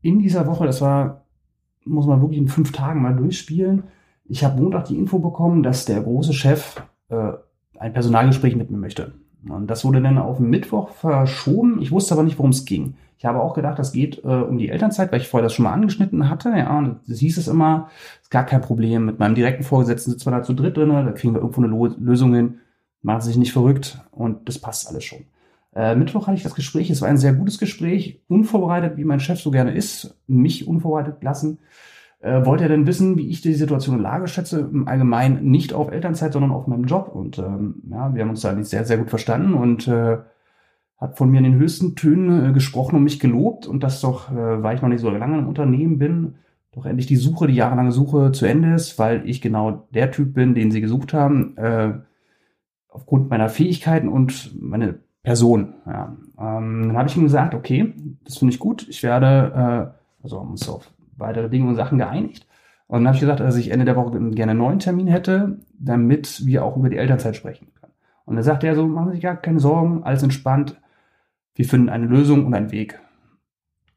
in 0.01 0.19
dieser 0.19 0.45
Woche, 0.47 0.65
das 0.65 0.81
war, 0.81 1.25
muss 1.83 2.05
man 2.05 2.21
wirklich 2.21 2.39
in 2.39 2.47
fünf 2.47 2.71
Tagen 2.71 3.01
mal 3.01 3.15
durchspielen. 3.15 3.83
Ich 4.29 4.43
habe 4.43 4.61
Montag 4.61 4.85
die 4.85 4.97
Info 4.97 5.17
bekommen, 5.17 5.63
dass 5.63 5.85
der 5.85 6.01
große 6.01 6.33
Chef 6.33 6.81
äh, 7.09 7.31
ein 7.79 7.93
Personalgespräch 7.93 8.55
mit 8.55 8.69
mir 8.69 8.77
möchte. 8.77 9.13
Und 9.47 9.67
das 9.67 9.83
wurde 9.83 10.01
dann 10.01 10.19
auf 10.19 10.39
Mittwoch 10.39 10.89
verschoben. 10.89 11.81
Ich 11.81 11.91
wusste 11.91 12.13
aber 12.13 12.23
nicht, 12.23 12.37
worum 12.37 12.51
es 12.51 12.65
ging. 12.65 12.93
Ich 13.17 13.25
habe 13.25 13.41
auch 13.41 13.53
gedacht, 13.53 13.79
das 13.79 13.91
geht 13.91 14.23
äh, 14.23 14.27
um 14.27 14.57
die 14.57 14.69
Elternzeit, 14.69 15.11
weil 15.11 15.19
ich 15.19 15.27
vorher 15.27 15.45
das 15.45 15.53
schon 15.53 15.63
mal 15.63 15.73
angeschnitten 15.73 16.29
hatte. 16.29 16.49
Ja, 16.49 16.95
das 17.07 17.19
hieß 17.19 17.37
es 17.37 17.47
immer, 17.47 17.89
ist 18.21 18.29
gar 18.29 18.45
kein 18.45 18.61
Problem. 18.61 19.05
Mit 19.05 19.17
meinem 19.17 19.35
direkten 19.35 19.63
Vorgesetzten 19.63 20.11
sitzen 20.11 20.27
wir 20.27 20.37
da 20.37 20.43
zu 20.43 20.53
dritt 20.53 20.77
drin, 20.77 20.89
da 20.89 21.11
kriegen 21.11 21.33
wir 21.33 21.41
irgendwo 21.41 21.61
eine 21.61 21.69
Lo 21.69 21.87
Lösung 21.99 22.33
hin. 22.33 22.59
Machen 23.01 23.21
sich 23.21 23.37
nicht 23.37 23.53
verrückt 23.53 23.99
und 24.11 24.47
das 24.47 24.59
passt 24.59 24.87
alles 24.87 25.05
schon. 25.05 25.25
Äh, 25.73 25.95
Mittwoch 25.95 26.27
hatte 26.27 26.37
ich 26.37 26.43
das 26.43 26.55
Gespräch. 26.55 26.89
Es 26.89 27.01
war 27.01 27.09
ein 27.09 27.17
sehr 27.17 27.33
gutes 27.33 27.57
Gespräch, 27.57 28.21
unvorbereitet, 28.27 28.97
wie 28.97 29.05
mein 29.05 29.19
Chef 29.19 29.39
so 29.39 29.51
gerne 29.51 29.71
ist, 29.71 30.17
mich 30.27 30.67
unvorbereitet 30.67 31.23
lassen. 31.23 31.59
Äh, 32.21 32.45
wollte 32.45 32.63
er 32.63 32.69
denn 32.69 32.85
wissen, 32.85 33.17
wie 33.17 33.29
ich 33.29 33.41
die 33.41 33.53
Situation 33.53 33.95
in 33.95 34.01
Lage 34.01 34.27
schätze? 34.27 34.59
Im 34.59 34.87
Allgemeinen 34.87 35.49
nicht 35.49 35.73
auf 35.73 35.89
Elternzeit, 35.89 36.33
sondern 36.33 36.51
auf 36.51 36.67
meinem 36.67 36.83
Job. 36.83 37.11
Und 37.13 37.39
ähm, 37.39 37.81
ja, 37.89 38.13
wir 38.13 38.21
haben 38.21 38.29
uns 38.29 38.41
da 38.41 38.51
eigentlich 38.51 38.67
sehr, 38.67 38.83
sehr 38.83 38.97
gut 38.97 39.09
verstanden 39.09 39.53
und 39.53 39.87
äh, 39.87 40.17
hat 40.97 41.17
von 41.17 41.29
mir 41.29 41.37
in 41.37 41.45
den 41.45 41.57
höchsten 41.57 41.95
Tönen 41.95 42.49
äh, 42.49 42.53
gesprochen 42.53 42.97
und 42.97 43.03
mich 43.03 43.21
gelobt. 43.21 43.67
Und 43.67 43.83
das 43.83 44.01
doch, 44.01 44.31
äh, 44.31 44.61
weil 44.61 44.75
ich 44.75 44.81
noch 44.81 44.89
nicht 44.89 44.99
so 44.99 45.09
lange 45.09 45.37
im 45.37 45.47
Unternehmen 45.47 45.97
bin, 45.97 46.35
doch 46.71 46.85
endlich 46.85 47.07
die 47.07 47.15
Suche, 47.15 47.47
die 47.47 47.55
jahrelange 47.55 47.93
Suche 47.93 48.31
zu 48.33 48.45
Ende 48.45 48.73
ist, 48.73 48.99
weil 48.99 49.27
ich 49.27 49.41
genau 49.41 49.87
der 49.93 50.11
Typ 50.11 50.33
bin, 50.33 50.55
den 50.55 50.71
sie 50.71 50.81
gesucht 50.81 51.13
haben, 51.13 51.55
äh, 51.57 51.93
aufgrund 52.89 53.29
meiner 53.29 53.49
Fähigkeiten 53.49 54.09
und 54.09 54.51
meine 54.61 54.99
Person. 55.23 55.75
Ja. 55.85 56.17
Ähm, 56.37 56.87
dann 56.87 56.97
habe 56.97 57.07
ich 57.07 57.15
ihm 57.15 57.23
gesagt, 57.23 57.55
okay, 57.55 57.93
das 58.25 58.37
finde 58.37 58.53
ich 58.53 58.59
gut. 58.59 58.87
Ich 58.89 59.03
werde, 59.03 59.93
äh, 59.95 60.23
also 60.23 60.39
haben 60.41 60.51
uns 60.51 60.67
auf 60.67 60.91
weitere 61.19 61.49
Dinge 61.49 61.67
und 61.67 61.75
Sachen 61.75 61.97
geeinigt. 61.97 62.47
Und 62.87 62.99
dann 62.99 63.07
habe 63.07 63.15
ich 63.15 63.21
gesagt, 63.21 63.39
dass 63.39 63.55
ich 63.55 63.71
Ende 63.71 63.85
der 63.85 63.95
Woche 63.95 64.11
gerne 64.31 64.51
einen 64.51 64.59
neuen 64.59 64.79
Termin 64.79 65.07
hätte, 65.07 65.59
damit 65.77 66.45
wir 66.45 66.65
auch 66.65 66.75
über 66.75 66.89
die 66.89 66.97
Elternzeit 66.97 67.35
sprechen 67.35 67.67
können. 67.79 67.93
Und 68.25 68.35
dann 68.35 68.43
sagte 68.43 68.67
er 68.67 68.75
so, 68.75 68.87
machen 68.87 69.09
Sie 69.09 69.15
sich 69.15 69.23
gar 69.23 69.35
keine 69.35 69.59
Sorgen, 69.59 70.03
alles 70.03 70.23
entspannt. 70.23 70.79
Wir 71.55 71.65
finden 71.65 71.89
eine 71.89 72.05
Lösung 72.05 72.45
und 72.45 72.53
einen 72.53 72.71
Weg. 72.71 72.99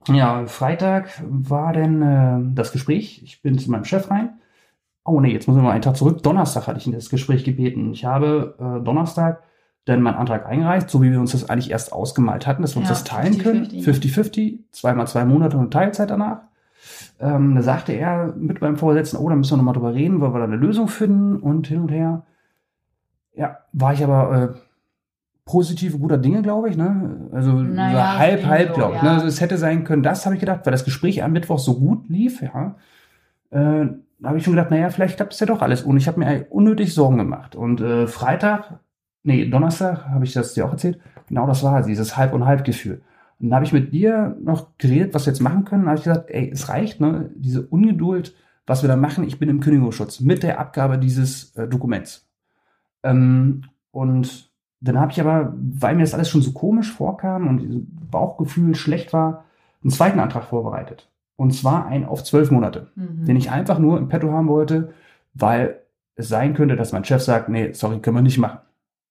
Ja, 0.09 0.47
Freitag 0.47 1.23
war 1.26 1.73
dann 1.73 2.02
äh, 2.02 2.55
das 2.55 2.73
Gespräch. 2.73 3.23
Ich 3.25 3.41
bin 3.41 3.59
zu 3.59 3.71
meinem 3.71 3.85
Chef 3.85 4.11
rein. 4.11 4.41
Oh 5.05 5.21
nee, 5.21 5.33
jetzt 5.33 5.49
muss 5.49 5.57
ich 5.57 5.62
mal 5.62 5.71
einen 5.71 5.83
Tag 5.83 5.97
zurück. 5.97 6.23
Donnerstag 6.23 6.67
hatte 6.67 6.79
ich 6.79 6.87
in 6.87 6.93
das 6.93 7.09
Gespräch 7.09 7.45
gebeten. 7.45 7.93
Ich 7.93 8.05
habe 8.05 8.57
äh, 8.59 8.85
Donnerstag 8.85 9.43
dann 9.85 10.02
meinen 10.02 10.14
Antrag 10.14 10.47
eingereicht, 10.47 10.88
so 10.88 11.02
wie 11.02 11.11
wir 11.11 11.21
uns 11.21 11.33
das 11.33 11.50
eigentlich 11.50 11.71
erst 11.71 11.93
ausgemalt 11.93 12.47
hatten, 12.47 12.62
dass 12.62 12.76
wir 12.76 12.83
ja, 12.83 12.88
uns 12.88 12.99
das 12.99 13.05
teilen 13.05 13.35
50, 13.35 13.43
können. 13.43 13.67
50-50, 13.67 14.59
zweimal 14.71 15.09
zwei 15.09 15.25
Monate 15.25 15.57
und 15.57 15.73
Teilzeit 15.73 16.11
danach. 16.11 16.43
Ähm, 17.23 17.55
da 17.55 17.62
sagte 17.62 17.93
er 17.93 18.35
mit 18.37 18.59
beim 18.59 18.76
Vorsitzenden, 18.76 19.25
oh, 19.25 19.29
da 19.29 19.37
müssen 19.37 19.52
wir 19.52 19.59
nochmal 19.59 19.75
drüber 19.75 19.95
reden, 19.95 20.21
weil 20.21 20.35
wir 20.35 20.38
da 20.38 20.45
eine 20.45 20.57
Lösung 20.57 20.88
finden 20.88 21.37
und 21.37 21.69
hin 21.69 21.81
und 21.81 21.93
her. 21.93 22.25
Ja, 23.33 23.59
war 23.73 23.93
ich 23.93 24.02
aber 24.02 24.43
äh, 24.43 24.59
positive, 25.45 25.99
guter 25.99 26.19
Dinge, 26.19 26.43
glaube 26.43 26.69
ich. 26.69 26.76
Ne? 26.76 27.29
Also 27.33 27.52
naja, 27.52 28.19
halb, 28.19 28.45
halb, 28.45 28.75
glaube 28.75 28.97
ich. 28.97 29.02
Ne? 29.02 29.09
Ja. 29.09 29.14
Ne? 29.14 29.21
Also 29.21 29.29
es 29.29 29.41
hätte 29.41 29.57
sein 29.57 29.85
können, 29.85 30.02
das 30.02 30.26
habe 30.26 30.35
ich 30.35 30.41
gedacht, 30.41 30.61
weil 30.64 30.73
das 30.73 30.85
Gespräch 30.85 31.23
am 31.23 31.33
Mittwoch 31.33 31.61
so 31.61 31.79
gut 31.79 32.09
lief, 32.09 32.43
ja. 32.43 32.75
Äh, 33.50 33.87
da 34.19 34.29
habe 34.29 34.38
ich 34.38 34.45
schon 34.45 34.55
gedacht, 34.55 34.71
naja, 34.71 34.91
vielleicht 34.91 35.17
klappt 35.17 35.33
es 35.33 35.41
ja 35.41 35.47
doch 35.47 35.62
alles. 35.62 35.83
Und 35.83 35.97
ich 35.97 36.09
habe 36.09 36.19
mir 36.19 36.47
unnötig 36.50 36.93
Sorgen 36.93 37.19
gemacht. 37.19 37.55
Und 37.55 37.81
äh, 37.81 38.09
Freitag, 38.09 38.81
nee, 39.23 39.49
Donnerstag, 39.49 40.09
habe 40.09 40.25
ich 40.25 40.33
das 40.33 40.55
dir 40.55 40.67
auch 40.67 40.73
erzählt, 40.73 40.99
genau 41.29 41.47
das 41.47 41.62
war 41.62 41.83
dieses 41.83 42.17
Halb- 42.17 42.33
und 42.33 42.47
Halb-Gefühl. 42.47 43.02
Und 43.43 43.51
dann 43.51 43.57
habe 43.57 43.67
ich 43.67 43.73
mit 43.73 43.93
dir 43.93 44.37
noch 44.41 44.79
geredet, 44.79 45.15
was 45.15 45.27
wir 45.27 45.33
jetzt 45.33 45.43
machen 45.43 45.65
können. 45.65 45.83
Dann 45.83 45.91
habe 45.91 45.99
ich 45.99 46.05
gesagt, 46.05 46.31
ey, 46.31 46.49
es 46.51 46.69
reicht, 46.69 47.01
ne? 47.01 47.31
Diese 47.35 47.67
Ungeduld, 47.67 48.37
was 48.67 48.83
wir 48.83 48.89
da 48.89 48.97
machen. 48.97 49.25
Ich 49.25 49.41
bin 49.41 49.49
im 49.49 49.59
Kündigungsschutz 49.59 50.21
mit 50.21 50.45
der 50.45 50.61
Abgabe 50.61 50.97
dieses 50.97 51.55
äh, 51.57 51.67
Dokuments. 51.67 52.31
Ähm, 53.03 53.65
und 53.91 54.53
dann 54.81 54.99
habe 54.99 55.11
ich 55.11 55.21
aber, 55.21 55.55
weil 55.57 55.97
mir 55.97 56.03
das 56.03 56.15
alles 56.15 56.29
schon 56.29 56.43
so 56.43 56.53
komisch 56.53 56.93
vorkam 56.93 57.49
und 57.49 57.59
dieses 57.59 57.83
Bauchgefühl 58.11 58.77
schlecht 58.77 59.13
war, 59.13 59.45
einen 59.83 59.91
zweiten 59.91 60.21
Antrag 60.21 60.45
vorbereitet. 60.45 61.11
Und 61.35 61.53
zwar 61.53 61.87
einen 61.87 62.05
auf 62.05 62.23
zwölf 62.23 62.53
Monate, 62.53 62.93
mhm. 62.95 63.25
den 63.25 63.37
ich 63.37 63.51
einfach 63.51 63.81
nur 63.81 63.99
im 63.99 64.09
Petto 64.09 64.31
haben 64.31 64.49
wollte, 64.49 64.93
weil 65.35 65.81
es 66.15 66.29
sein 66.29 66.55
könnte, 66.55 66.77
dass 66.77 66.93
mein 66.93 67.05
Chef 67.05 67.23
sagt, 67.23 67.49
nee, 67.49 67.73
sorry, 67.73 67.99
können 67.99 68.17
wir 68.17 68.23
nicht 68.23 68.39
machen. 68.39 68.61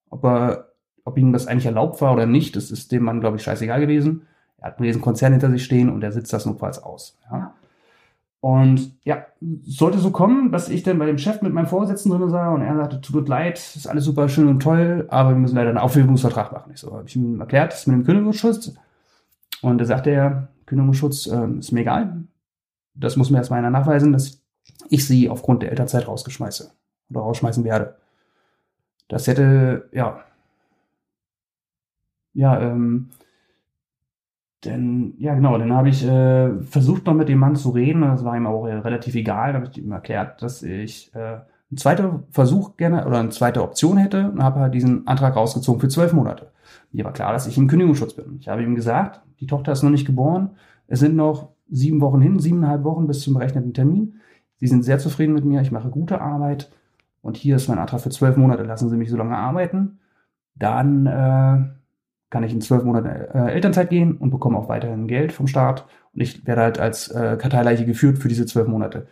Ob, 0.09 0.23
er, 0.23 0.70
ob 1.05 1.17
ihm 1.17 1.33
das 1.33 1.47
eigentlich 1.47 1.65
erlaubt 1.65 2.01
war 2.01 2.13
oder 2.13 2.25
nicht, 2.25 2.55
das 2.55 2.71
ist 2.71 2.91
dem 2.91 3.03
Mann, 3.03 3.21
glaube 3.21 3.37
ich, 3.37 3.43
scheißegal 3.43 3.79
gewesen. 3.79 4.27
Er 4.57 4.67
hat 4.67 4.77
einen 4.77 4.87
riesen 4.87 5.01
Konzern 5.01 5.33
hinter 5.33 5.49
sich 5.49 5.63
stehen 5.63 5.89
und 5.89 6.03
er 6.03 6.11
sitzt 6.11 6.33
das 6.33 6.45
notfalls 6.45 6.81
aus. 6.81 7.17
Ja. 7.29 7.37
ja. 7.37 7.53
Und 8.41 8.95
ja, 9.03 9.27
sollte 9.63 9.99
so 9.99 10.09
kommen, 10.09 10.51
dass 10.51 10.67
ich 10.67 10.81
dann 10.81 10.97
bei 10.97 11.05
dem 11.05 11.19
Chef 11.19 11.43
mit 11.43 11.53
meinem 11.53 11.67
Vorgesetzten 11.67 12.09
drin 12.09 12.27
sah 12.31 12.49
und 12.49 12.63
er 12.63 12.75
sagte, 12.75 12.99
tut 12.99 13.15
mir 13.15 13.27
leid, 13.27 13.59
ist 13.59 13.87
alles 13.87 14.03
super 14.03 14.29
schön 14.29 14.47
und 14.47 14.61
toll, 14.61 15.05
aber 15.09 15.29
wir 15.29 15.37
müssen 15.37 15.55
leider 15.55 15.69
einen 15.69 15.77
Aufhebungsvertrag 15.77 16.51
machen. 16.51 16.71
Ich 16.73 16.79
so, 16.79 16.91
habe 16.91 17.07
ich 17.07 17.15
ihm 17.15 17.39
erklärt, 17.39 17.71
das 17.71 17.85
mit 17.85 17.97
dem 17.97 18.03
Kündigungsschutz. 18.03 18.73
Und 19.61 19.77
da 19.77 19.85
sagte 19.85 20.09
er, 20.09 20.47
Kündigungsschutz 20.65 21.27
äh, 21.27 21.47
ist 21.59 21.71
mir 21.71 21.81
egal. 21.81 22.23
Das 22.95 23.15
muss 23.15 23.29
mir 23.29 23.37
erstmal 23.37 23.59
einer 23.59 23.69
nachweisen, 23.69 24.11
dass 24.11 24.41
ich 24.89 25.05
sie 25.05 25.29
aufgrund 25.29 25.61
der 25.61 25.69
Elternzeit 25.69 26.07
rausgeschmeiße 26.07 26.71
oder 27.11 27.19
rausschmeißen 27.19 27.63
werde. 27.63 27.95
Das 29.07 29.27
hätte, 29.27 29.87
ja, 29.91 30.21
ja, 32.33 32.59
ähm, 32.59 33.09
denn, 34.63 35.15
ja 35.17 35.33
genau, 35.33 35.57
dann 35.57 35.73
habe 35.73 35.89
ich 35.89 36.05
äh, 36.05 36.61
versucht 36.61 37.05
noch 37.05 37.15
mit 37.15 37.29
dem 37.29 37.39
Mann 37.39 37.55
zu 37.55 37.71
reden, 37.71 38.01
das 38.01 38.23
war 38.23 38.37
ihm 38.37 38.45
auch 38.45 38.65
relativ 38.65 39.15
egal, 39.15 39.53
da 39.53 39.59
habe 39.59 39.69
ich 39.71 39.77
ihm 39.77 39.91
erklärt, 39.91 40.41
dass 40.43 40.61
ich 40.61 41.13
äh, 41.15 41.19
einen 41.71 41.77
zweiten 41.77 42.23
Versuch 42.29 42.77
gerne 42.77 43.07
oder 43.07 43.19
eine 43.19 43.29
zweite 43.29 43.63
Option 43.63 43.97
hätte 43.97 44.29
und 44.29 44.43
habe 44.43 44.59
halt 44.59 44.73
diesen 44.73 45.07
Antrag 45.07 45.35
rausgezogen 45.35 45.81
für 45.81 45.87
zwölf 45.87 46.13
Monate. 46.13 46.51
Mir 46.91 47.05
war 47.05 47.13
klar, 47.13 47.33
dass 47.33 47.47
ich 47.47 47.57
im 47.57 47.67
Kündigungsschutz 47.67 48.13
bin. 48.13 48.37
Ich 48.39 48.49
habe 48.49 48.61
ihm 48.61 48.75
gesagt, 48.75 49.21
die 49.39 49.47
Tochter 49.47 49.71
ist 49.71 49.81
noch 49.81 49.89
nicht 49.89 50.05
geboren, 50.05 50.51
es 50.87 50.99
sind 50.99 51.15
noch 51.15 51.49
sieben 51.69 52.01
Wochen 52.01 52.21
hin, 52.21 52.37
siebeneinhalb 52.37 52.83
Wochen 52.83 53.07
bis 53.07 53.21
zum 53.21 53.33
berechneten 53.33 53.73
Termin. 53.73 54.15
Sie 54.57 54.67
sind 54.67 54.83
sehr 54.83 54.99
zufrieden 54.99 55.33
mit 55.33 55.45
mir, 55.45 55.61
ich 55.61 55.71
mache 55.71 55.89
gute 55.89 56.21
Arbeit 56.21 56.69
und 57.21 57.35
hier 57.35 57.55
ist 57.55 57.67
mein 57.67 57.79
Antrag 57.79 58.01
für 58.01 58.09
zwölf 58.09 58.37
Monate, 58.37 58.63
lassen 58.63 58.89
Sie 58.89 58.97
mich 58.97 59.09
so 59.09 59.17
lange 59.17 59.37
arbeiten. 59.37 59.99
Dann 60.55 61.07
äh, 61.07 61.80
kann 62.31 62.43
ich 62.43 62.53
in 62.53 62.61
zwölf 62.61 62.83
Monate 62.83 63.29
äh, 63.35 63.51
Elternzeit 63.51 63.91
gehen 63.91 64.17
und 64.17 64.31
bekomme 64.31 64.57
auch 64.57 64.69
weiterhin 64.69 65.07
Geld 65.07 65.33
vom 65.33 65.45
Staat. 65.45 65.85
Und 66.13 66.21
ich 66.21 66.47
werde 66.47 66.61
halt 66.61 66.79
als 66.79 67.09
äh, 67.09 67.37
Karteileiche 67.39 67.85
geführt 67.85 68.17
für 68.17 68.29
diese 68.29 68.47
zwölf 68.47 68.67
Monate. 68.67 69.05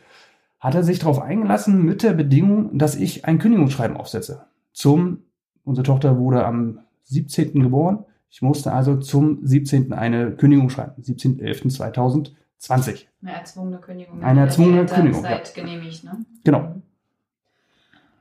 Hat 0.60 0.74
er 0.74 0.84
sich 0.84 0.98
darauf 1.00 1.22
eingelassen 1.22 1.86
mit 1.86 2.02
der 2.02 2.14
Bedingung, 2.14 2.76
dass 2.78 2.96
ich 2.96 3.26
ein 3.26 3.38
Kündigungsschreiben 3.38 3.98
aufsetze. 3.98 4.46
Zum, 4.74 5.20
unsere 5.64 5.86
Tochter 5.86 6.18
wurde 6.18 6.46
am 6.46 6.80
17. 7.04 7.62
geboren. 7.62 8.06
Ich 8.30 8.42
musste 8.42 8.74
also 8.74 8.98
zum 8.98 9.46
17. 9.46 9.94
eine 9.94 10.32
Kündigung 10.32 10.70
schreiben. 10.70 11.02
17.11.2020. 11.02 13.06
Eine 13.22 13.34
erzwungene 13.34 13.80
Kündigung. 13.80 14.24
Eine 14.24 14.42
erzwungene 14.42 14.86
Kündigung. 14.86 15.24
Ja. 15.24 15.40
genehmigt, 15.54 16.04
ne? 16.04 16.26
Genau. 16.44 16.76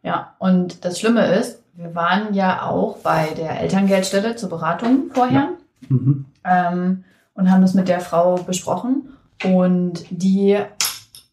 Ja, 0.02 0.34
und 0.38 0.84
das 0.84 0.98
Schlimme 0.98 1.26
ist, 1.34 1.62
wir 1.78 1.94
waren 1.94 2.34
ja 2.34 2.62
auch 2.62 2.98
bei 2.98 3.28
der 3.36 3.60
Elterngeldstelle 3.60 4.34
zur 4.34 4.48
Beratung 4.48 5.10
vorher 5.14 5.52
ja. 5.80 5.88
mhm. 5.88 6.26
ähm, 6.44 7.04
und 7.34 7.50
haben 7.50 7.62
das 7.62 7.74
mit 7.74 7.86
der 7.86 8.00
Frau 8.00 8.34
besprochen. 8.34 9.16
Und 9.44 10.04
die 10.10 10.58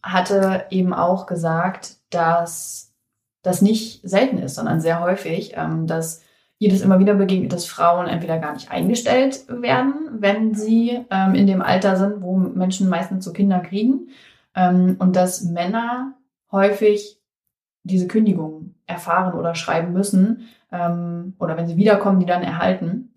hatte 0.04 0.66
eben 0.70 0.94
auch 0.94 1.26
gesagt, 1.26 1.96
dass 2.10 2.92
das 3.42 3.60
nicht 3.60 4.08
selten 4.08 4.38
ist, 4.38 4.54
sondern 4.54 4.80
sehr 4.80 5.00
häufig, 5.00 5.54
ähm, 5.56 5.88
dass 5.88 6.22
ihr 6.60 6.70
das 6.70 6.80
immer 6.80 7.00
wieder 7.00 7.14
begegnet, 7.14 7.52
dass 7.52 7.66
Frauen 7.66 8.06
entweder 8.06 8.38
gar 8.38 8.54
nicht 8.54 8.70
eingestellt 8.70 9.46
werden, 9.48 9.94
wenn 10.20 10.54
sie 10.54 11.04
ähm, 11.10 11.34
in 11.34 11.48
dem 11.48 11.60
Alter 11.60 11.96
sind, 11.96 12.22
wo 12.22 12.36
Menschen 12.36 12.88
meistens 12.88 13.24
so 13.24 13.32
Kinder 13.32 13.58
kriegen. 13.58 14.10
Ähm, 14.54 14.94
und 15.00 15.16
dass 15.16 15.42
Männer 15.42 16.14
häufig 16.52 17.20
diese 17.86 18.06
Kündigung 18.08 18.74
erfahren 18.86 19.34
oder 19.34 19.54
schreiben 19.54 19.92
müssen 19.92 20.42
ähm, 20.72 21.34
oder 21.38 21.56
wenn 21.56 21.66
sie 21.66 21.76
wiederkommen, 21.76 22.20
die 22.20 22.26
dann 22.26 22.42
erhalten. 22.42 23.10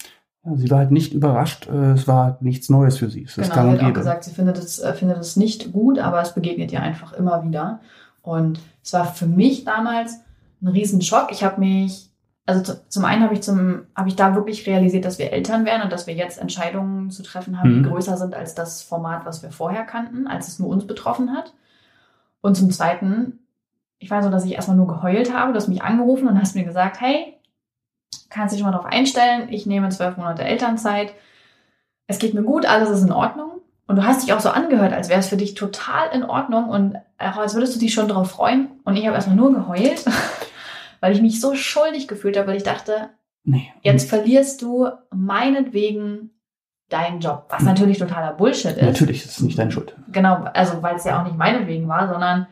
Sie 0.55 0.69
war 0.71 0.79
halt 0.79 0.91
nicht 0.91 1.13
überrascht, 1.13 1.67
äh, 1.67 1.91
es 1.91 2.07
war 2.07 2.37
nichts 2.41 2.69
Neues 2.69 2.97
für 2.97 3.09
sie. 3.09 3.23
Es 3.25 3.35
genau, 3.35 3.49
sie 3.49 3.59
hat 3.59 3.83
auch 3.83 3.93
gesagt, 3.93 4.23
sie 4.23 4.31
findet 4.31 4.57
es, 4.57 4.79
äh, 4.79 4.93
findet 4.93 5.17
es 5.17 5.35
nicht 5.35 5.71
gut, 5.73 5.99
aber 5.99 6.21
es 6.21 6.33
begegnet 6.33 6.71
ihr 6.71 6.81
einfach 6.81 7.13
immer 7.13 7.43
wieder. 7.43 7.81
Und 8.21 8.59
es 8.83 8.93
war 8.93 9.05
für 9.05 9.27
mich 9.27 9.65
damals 9.65 10.21
ein 10.61 10.67
Riesenschock. 10.67 11.31
Ich 11.31 11.43
habe 11.43 11.59
mich, 11.59 12.09
also 12.45 12.61
zu, 12.63 12.81
zum 12.87 13.05
einen 13.05 13.23
habe 13.23 13.33
ich 13.33 13.41
zum, 13.43 13.81
habe 13.95 14.07
ich 14.09 14.15
da 14.15 14.33
wirklich 14.33 14.65
realisiert, 14.65 15.05
dass 15.05 15.19
wir 15.19 15.31
Eltern 15.33 15.65
werden 15.65 15.83
und 15.83 15.91
dass 15.91 16.07
wir 16.07 16.15
jetzt 16.15 16.39
Entscheidungen 16.39 17.11
zu 17.11 17.21
treffen 17.21 17.59
haben, 17.59 17.69
Mhm. 17.79 17.83
die 17.83 17.89
größer 17.89 18.17
sind 18.17 18.33
als 18.33 18.55
das 18.55 18.81
Format, 18.81 19.25
was 19.25 19.43
wir 19.43 19.51
vorher 19.51 19.83
kannten, 19.83 20.27
als 20.27 20.47
es 20.47 20.57
nur 20.59 20.69
uns 20.69 20.87
betroffen 20.87 21.31
hat. 21.33 21.53
Und 22.41 22.55
zum 22.55 22.71
zweiten, 22.71 23.38
ich 23.99 24.09
weiß 24.09 24.23
so, 24.25 24.31
dass 24.31 24.45
ich 24.45 24.53
erstmal 24.53 24.77
nur 24.77 24.87
geheult 24.87 25.33
habe, 25.33 25.51
du 25.51 25.57
hast 25.57 25.67
mich 25.67 25.81
angerufen 25.83 26.27
und 26.27 26.39
hast 26.39 26.55
mir 26.55 26.63
gesagt, 26.63 26.99
hey, 27.01 27.37
kannst 28.29 28.53
dich 28.53 28.61
schon 28.61 28.69
mal 28.71 28.75
darauf 28.77 28.91
einstellen, 28.91 29.49
ich 29.49 29.65
nehme 29.65 29.89
zwölf 29.89 30.17
Monate 30.17 30.43
Elternzeit, 30.43 31.13
es 32.07 32.19
geht 32.19 32.33
mir 32.33 32.43
gut, 32.43 32.65
alles 32.65 32.89
ist 32.89 33.03
in 33.03 33.11
Ordnung. 33.11 33.51
Und 33.87 33.95
du 33.95 34.03
hast 34.03 34.21
dich 34.21 34.33
auch 34.33 34.39
so 34.39 34.49
angehört, 34.49 34.93
als 34.93 35.09
wäre 35.09 35.19
es 35.19 35.27
für 35.29 35.37
dich 35.37 35.55
total 35.55 36.09
in 36.13 36.23
Ordnung 36.23 36.69
und 36.69 36.95
auch 37.17 37.37
als 37.37 37.55
würdest 37.55 37.75
du 37.75 37.79
dich 37.79 37.93
schon 37.93 38.07
darauf 38.07 38.29
freuen. 38.29 38.69
Und 38.83 38.95
ich 38.95 39.05
habe 39.05 39.15
erstmal 39.15 39.35
nur 39.35 39.51
geheult, 39.53 40.05
weil 41.01 41.11
ich 41.13 41.21
mich 41.21 41.41
so 41.41 41.55
schuldig 41.55 42.07
gefühlt 42.07 42.37
habe, 42.37 42.47
weil 42.49 42.57
ich 42.57 42.63
dachte, 42.63 43.09
Nee. 43.43 43.71
jetzt 43.81 44.07
verlierst 44.09 44.61
du 44.61 44.89
meinetwegen 45.11 46.31
deinen 46.89 47.19
Job, 47.19 47.45
was 47.49 47.63
natürlich 47.63 47.97
totaler 47.99 48.33
Bullshit 48.33 48.75
ist. 48.77 48.81
Natürlich 48.81 49.25
ist 49.25 49.37
es 49.37 49.41
nicht 49.41 49.57
deine 49.57 49.71
Schuld. 49.71 49.95
Genau, 50.11 50.43
also 50.53 50.81
weil 50.83 50.95
es 50.95 51.03
ja 51.05 51.19
auch 51.19 51.23
nicht 51.25 51.37
meinetwegen 51.37 51.87
war, 51.87 52.07
sondern 52.07 52.47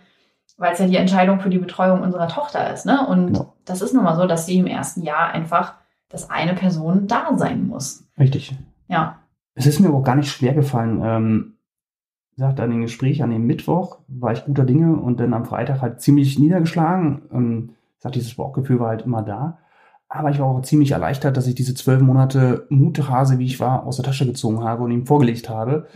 weil 0.57 0.73
es 0.73 0.79
ja 0.79 0.87
die 0.87 0.97
Entscheidung 0.97 1.39
für 1.39 1.49
die 1.49 1.59
Betreuung 1.59 2.01
unserer 2.01 2.27
Tochter 2.27 2.73
ist. 2.73 2.85
Ne? 2.85 3.05
Und 3.07 3.27
Genau. 3.27 3.53
das 3.65 3.81
ist 3.81 3.93
nun 3.93 4.03
mal 4.03 4.15
so, 4.15 4.25
dass 4.27 4.45
sie 4.45 4.57
im 4.57 4.67
ersten 4.67 5.03
Jahr 5.03 5.29
einfach, 5.31 5.75
dass 6.09 6.29
eine 6.29 6.53
Person 6.53 7.07
da 7.07 7.37
sein 7.37 7.67
muss. 7.67 8.03
Richtig. 8.19 8.55
Ja. 8.87 9.19
Es 9.53 9.65
ist 9.65 9.79
mir 9.79 9.87
aber 9.89 9.97
auch 9.97 10.03
gar 10.03 10.15
nicht 10.15 10.29
schwer 10.31 10.53
gefallen. 10.53 11.01
Ähm, 11.03 11.53
gesagt, 12.35 12.59
an 12.59 12.69
dem 12.69 12.81
Gespräch 12.81 13.23
an 13.23 13.31
dem 13.31 13.45
Mittwoch 13.47 13.99
war 14.07 14.31
ich 14.31 14.45
guter 14.45 14.63
Dinge 14.65 14.95
und 14.95 15.19
dann 15.19 15.33
am 15.33 15.45
Freitag 15.45 15.81
halt 15.81 16.01
ziemlich 16.01 16.37
niedergeschlagen. 16.37 17.23
Ähm, 17.31 17.69
gesagt, 17.97 18.15
dieses 18.15 18.35
Bauchgefühl 18.35 18.79
war 18.79 18.89
halt 18.89 19.03
immer 19.03 19.23
da. 19.23 19.57
Aber 20.09 20.29
ich 20.29 20.39
war 20.39 20.45
auch 20.47 20.61
ziemlich 20.61 20.91
erleichtert, 20.91 21.35
dass 21.35 21.47
ich 21.47 21.55
diese 21.55 21.73
zwölf 21.73 22.01
Monate 22.01 22.65
Muthase, 22.69 23.39
wie 23.39 23.45
ich 23.45 23.59
war, 23.59 23.85
aus 23.85 23.97
der 23.97 24.05
Tasche 24.05 24.25
gezogen 24.25 24.63
habe 24.63 24.83
und 24.83 24.91
ihm 24.91 25.05
vorgelegt 25.05 25.49
habe. 25.49 25.87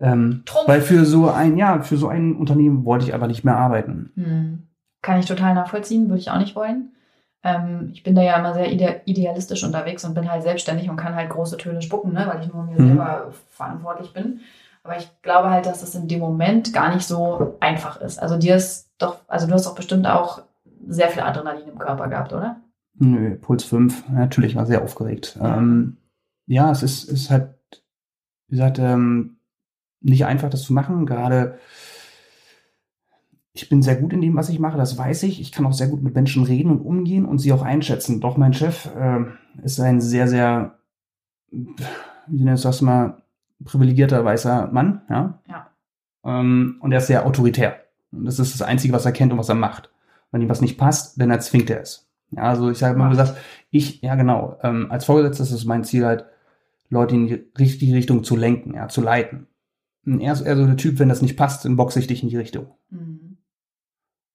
Ähm, 0.00 0.44
weil 0.66 0.80
für 0.80 1.04
so 1.04 1.28
ein, 1.28 1.56
ja, 1.56 1.80
für 1.82 1.96
so 1.96 2.08
ein 2.08 2.36
Unternehmen 2.36 2.84
wollte 2.84 3.04
ich 3.04 3.14
einfach 3.14 3.26
nicht 3.26 3.44
mehr 3.44 3.56
arbeiten. 3.56 4.12
Hm. 4.14 4.62
Kann 5.02 5.18
ich 5.18 5.26
total 5.26 5.54
nachvollziehen, 5.54 6.08
würde 6.08 6.20
ich 6.20 6.30
auch 6.30 6.38
nicht 6.38 6.54
wollen. 6.56 6.92
Ähm, 7.42 7.90
ich 7.92 8.02
bin 8.02 8.14
da 8.14 8.22
ja 8.22 8.36
immer 8.38 8.54
sehr 8.54 8.70
ide 8.72 9.00
idealistisch 9.04 9.64
unterwegs 9.64 10.04
und 10.04 10.14
bin 10.14 10.30
halt 10.30 10.42
selbstständig 10.42 10.88
und 10.90 10.96
kann 10.96 11.14
halt 11.14 11.30
große 11.30 11.56
Töne 11.56 11.82
spucken, 11.82 12.12
ne, 12.12 12.26
weil 12.32 12.42
ich 12.44 12.52
nur 12.52 12.64
mir 12.64 12.80
Mhm. 12.80 12.86
selber 12.88 13.32
verantwortlich 13.50 14.12
bin. 14.12 14.40
Aber 14.84 14.96
ich 14.96 15.08
glaube 15.22 15.50
halt, 15.50 15.66
dass 15.66 15.82
es 15.82 15.94
in 15.94 16.08
dem 16.08 16.20
Moment 16.20 16.72
gar 16.72 16.94
nicht 16.94 17.06
so 17.06 17.56
einfach 17.60 18.00
ist. 18.00 18.18
Also 18.20 18.38
dir 18.38 18.56
ist 18.56 18.90
doch, 18.98 19.18
also 19.28 19.46
du 19.46 19.52
hast 19.52 19.66
doch 19.66 19.74
bestimmt 19.74 20.06
auch 20.06 20.42
sehr 20.88 21.08
viel 21.08 21.22
Adrenalin 21.22 21.68
im 21.68 21.78
Körper 21.78 22.08
gehabt, 22.08 22.32
oder? 22.32 22.56
Nö, 22.94 23.36
Puls 23.36 23.64
5, 23.64 24.08
natürlich, 24.10 24.56
war 24.56 24.66
sehr 24.66 24.82
aufgeregt. 24.82 25.38
Ähm, 25.40 25.98
ja, 26.46 26.70
es 26.70 26.82
ist, 26.82 27.04
ist 27.04 27.30
halt, 27.30 27.50
wie 28.48 28.56
gesagt, 28.56 28.78
ähm, 28.78 29.37
nicht 30.00 30.26
einfach, 30.26 30.50
das 30.50 30.62
zu 30.62 30.72
machen. 30.72 31.06
Gerade, 31.06 31.58
ich 33.52 33.68
bin 33.68 33.82
sehr 33.82 33.96
gut 33.96 34.12
in 34.12 34.20
dem, 34.20 34.36
was 34.36 34.48
ich 34.48 34.58
mache, 34.58 34.78
das 34.78 34.96
weiß 34.96 35.24
ich. 35.24 35.40
Ich 35.40 35.52
kann 35.52 35.66
auch 35.66 35.72
sehr 35.72 35.88
gut 35.88 36.02
mit 36.02 36.14
Menschen 36.14 36.44
reden 36.44 36.70
und 36.70 36.80
umgehen 36.80 37.24
und 37.24 37.38
sie 37.38 37.52
auch 37.52 37.62
einschätzen. 37.62 38.20
Doch 38.20 38.36
mein 38.36 38.54
Chef 38.54 38.88
ähm, 38.96 39.38
ist 39.62 39.80
ein 39.80 40.00
sehr, 40.00 40.28
sehr, 40.28 40.78
wie 41.50 42.44
nennst 42.44 42.64
du 42.64 42.68
das 42.68 42.82
mal, 42.82 43.22
privilegierter 43.64 44.24
weißer 44.24 44.68
Mann, 44.72 45.02
ja. 45.10 45.40
Ja. 45.48 45.70
Ähm, 46.24 46.76
und 46.80 46.92
er 46.92 46.98
ist 46.98 47.08
sehr 47.08 47.26
autoritär. 47.26 47.80
Und 48.12 48.24
das 48.24 48.38
ist 48.38 48.54
das 48.54 48.62
Einzige, 48.62 48.94
was 48.94 49.04
er 49.04 49.12
kennt 49.12 49.32
und 49.32 49.38
was 49.38 49.48
er 49.48 49.54
macht. 49.54 49.90
Wenn 50.30 50.42
ihm 50.42 50.48
was 50.48 50.60
nicht 50.60 50.78
passt, 50.78 51.20
dann 51.20 51.30
erzwingt 51.30 51.70
er 51.70 51.80
es. 51.80 52.08
Ja, 52.30 52.42
also 52.42 52.70
ich 52.70 52.82
habe 52.82 52.94
immer 52.94 53.08
gesagt, 53.08 53.36
ich, 53.70 54.02
ja 54.02 54.14
genau, 54.14 54.58
ähm, 54.62 54.90
als 54.90 55.06
Vorgesetzter 55.06 55.44
ist 55.44 55.52
es 55.52 55.64
mein 55.64 55.84
Ziel 55.84 56.04
halt, 56.04 56.26
Leute 56.90 57.14
in 57.14 57.26
die 57.26 57.44
richtige 57.58 57.94
Richtung 57.94 58.24
zu 58.24 58.36
lenken, 58.36 58.74
ja, 58.74 58.88
zu 58.88 59.00
leiten. 59.02 59.46
Er 60.06 60.32
ist 60.32 60.40
eher 60.40 60.56
so 60.56 60.64
der 60.66 60.76
Typ, 60.76 60.98
wenn 60.98 61.08
das 61.08 61.20
nicht 61.22 61.36
passt, 61.36 61.64
dann 61.64 61.76
boxe 61.76 61.98
ich 61.98 62.06
dich 62.06 62.22
in 62.22 62.28
die 62.28 62.36
Richtung. 62.36 62.66
Mhm. 62.90 63.36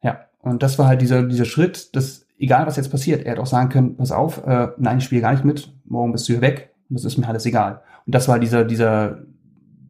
Ja, 0.01 0.25
und 0.39 0.61
das 0.61 0.77
war 0.77 0.88
halt 0.88 1.01
dieser, 1.01 1.23
dieser 1.23 1.45
Schritt, 1.45 1.95
dass 1.95 2.25
egal 2.38 2.67
was 2.67 2.75
jetzt 2.75 2.91
passiert, 2.91 3.23
er 3.25 3.31
hätte 3.31 3.41
auch 3.41 3.45
sagen 3.47 3.69
können, 3.69 3.95
pass 3.95 4.11
auf, 4.11 4.45
äh, 4.45 4.67
nein, 4.77 4.97
ich 4.99 5.05
spiele 5.05 5.21
gar 5.21 5.31
nicht 5.31 5.45
mit, 5.45 5.73
morgen 5.85 6.11
bist 6.11 6.27
du 6.27 6.33
hier 6.33 6.41
weg 6.41 6.73
und 6.89 6.95
das 6.95 7.05
ist 7.05 7.17
mir 7.17 7.27
alles 7.27 7.45
egal. 7.45 7.81
Und 8.05 8.13
das 8.13 8.27
war 8.27 8.38
dieser, 8.39 8.65
dieser, 8.65 9.19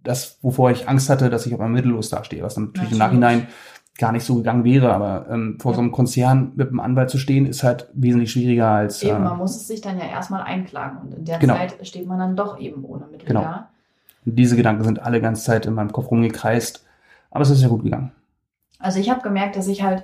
das, 0.04 0.38
wovor 0.42 0.70
ich 0.72 0.88
Angst 0.88 1.10
hatte, 1.10 1.30
dass 1.30 1.46
ich 1.46 1.54
auf 1.54 1.60
einmal 1.60 1.76
mittellos 1.82 2.10
dastehe, 2.10 2.44
was 2.44 2.54
dann 2.56 2.66
natürlich, 2.66 2.92
im 2.92 2.98
Natürlich. 3.00 3.20
Nachhinein 3.22 3.48
gar 3.98 4.12
nicht 4.12 4.24
so 4.26 4.36
gegangen 4.36 4.64
wäre, 4.64 4.94
aber 4.94 5.28
ähm, 5.30 5.58
vor 5.60 5.72
Ja. 5.72 5.76
so 5.76 5.82
einem 5.82 5.92
Konzern 5.92 6.52
mit 6.56 6.70
einem 6.70 6.80
Anwalt 6.80 7.10
zu 7.10 7.18
stehen, 7.18 7.46
ist 7.46 7.64
halt 7.64 7.90
wesentlich 7.94 8.32
schwieriger 8.32 8.70
als 8.70 9.02
Eben, 9.04 9.18
äh, 9.18 9.20
man 9.20 9.38
muss 9.38 9.56
es 9.56 9.68
sich 9.68 9.82
dann 9.82 9.98
ja 10.00 10.06
erstmal 10.06 10.42
einklagen 10.44 11.00
und 11.00 11.14
in 11.14 11.26
der 11.26 11.40
Genau. 11.40 11.56
Zeit 11.56 11.76
steht 11.86 12.08
man 12.08 12.20
dann 12.20 12.36
doch 12.36 12.60
eben 12.60 12.84
ohne 12.86 13.06
Mittel 13.08 13.28
Genau. 13.28 13.42
da. 13.42 13.70
Diese 14.26 14.56
Gedanken 14.56 14.84
sind 14.84 15.02
alle 15.02 15.22
ganze 15.22 15.44
Zeit 15.44 15.66
in 15.66 15.74
meinem 15.74 15.92
Kopf 15.92 16.12
rumgekreist. 16.12 16.86
Aber 17.32 17.42
es 17.42 17.50
ist 17.50 17.62
ja 17.62 17.68
gut 17.68 17.84
gegangen. 17.84 18.12
Also 18.80 19.00
ich 19.00 19.10
habe 19.10 19.22
gemerkt, 19.22 19.56
dass 19.56 19.68
ich 19.68 19.84
halt 19.84 20.04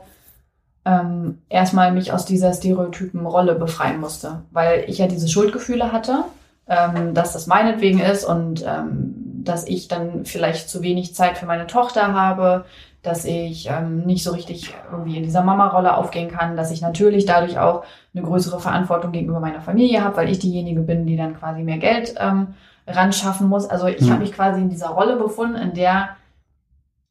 ähm, 0.86 1.40
erstmal 1.50 1.92
mich 1.92 2.14
aus 2.14 2.26
dieser 2.26 2.54
stereotypen 2.54 3.26
Rolle 3.26 3.56
befreien 3.56 4.00
musste, 4.00 4.44
weil 4.52 4.86
ich 4.88 4.98
ja 4.98 5.08
diese 5.08 5.28
Schuldgefühle 5.28 5.92
hatte, 5.92 6.24
ähm, 6.68 7.14
dass 7.14 7.34
das 7.34 7.48
meinetwegen 7.48 8.00
ist 8.00 8.24
und 8.24 8.64
ähm, 8.66 9.14
dass 9.44 9.68
ich 9.68 9.88
dann 9.88 10.26
vielleicht 10.26 10.70
zu 10.70 10.82
wenig 10.82 11.16
Zeit 11.16 11.38
für 11.38 11.46
meine 11.46 11.68
Tochter 11.68 12.14
habe, 12.14 12.66
dass 13.02 13.26
ich 13.26 13.70
ähm, 13.70 14.06
nicht 14.06 14.24
so 14.24 14.32
richtig 14.32 14.74
irgendwie 14.92 15.18
in 15.18 15.24
dieser 15.24 15.44
Mama-Rolle 15.44 15.96
aufgehen 15.96 16.30
kann, 16.30 16.58
dass 16.58 16.72
ich 16.72 16.82
natürlich 16.82 17.26
dadurch 17.26 17.58
auch 17.58 17.84
eine 18.14 18.24
größere 18.24 18.60
Verantwortung 18.60 19.12
gegenüber 19.12 19.40
meiner 19.40 19.62
Familie 19.62 20.04
habe, 20.04 20.18
weil 20.18 20.30
ich 20.30 20.40
diejenige 20.40 20.82
bin, 20.82 21.06
die 21.06 21.16
dann 21.16 21.38
quasi 21.38 21.64
mehr 21.64 21.78
Geld 21.78 22.16
ähm, 22.20 22.56
ran 22.90 23.14
schaffen 23.14 23.48
muss. 23.48 23.68
Also 23.70 23.88
ich 23.88 24.02
Hm. 24.02 24.10
habe 24.12 24.22
mich 24.22 24.34
quasi 24.34 24.62
in 24.62 24.70
dieser 24.70 24.90
Rolle 24.90 25.16
befunden, 25.18 25.56
in 25.56 25.74
der 25.74 26.10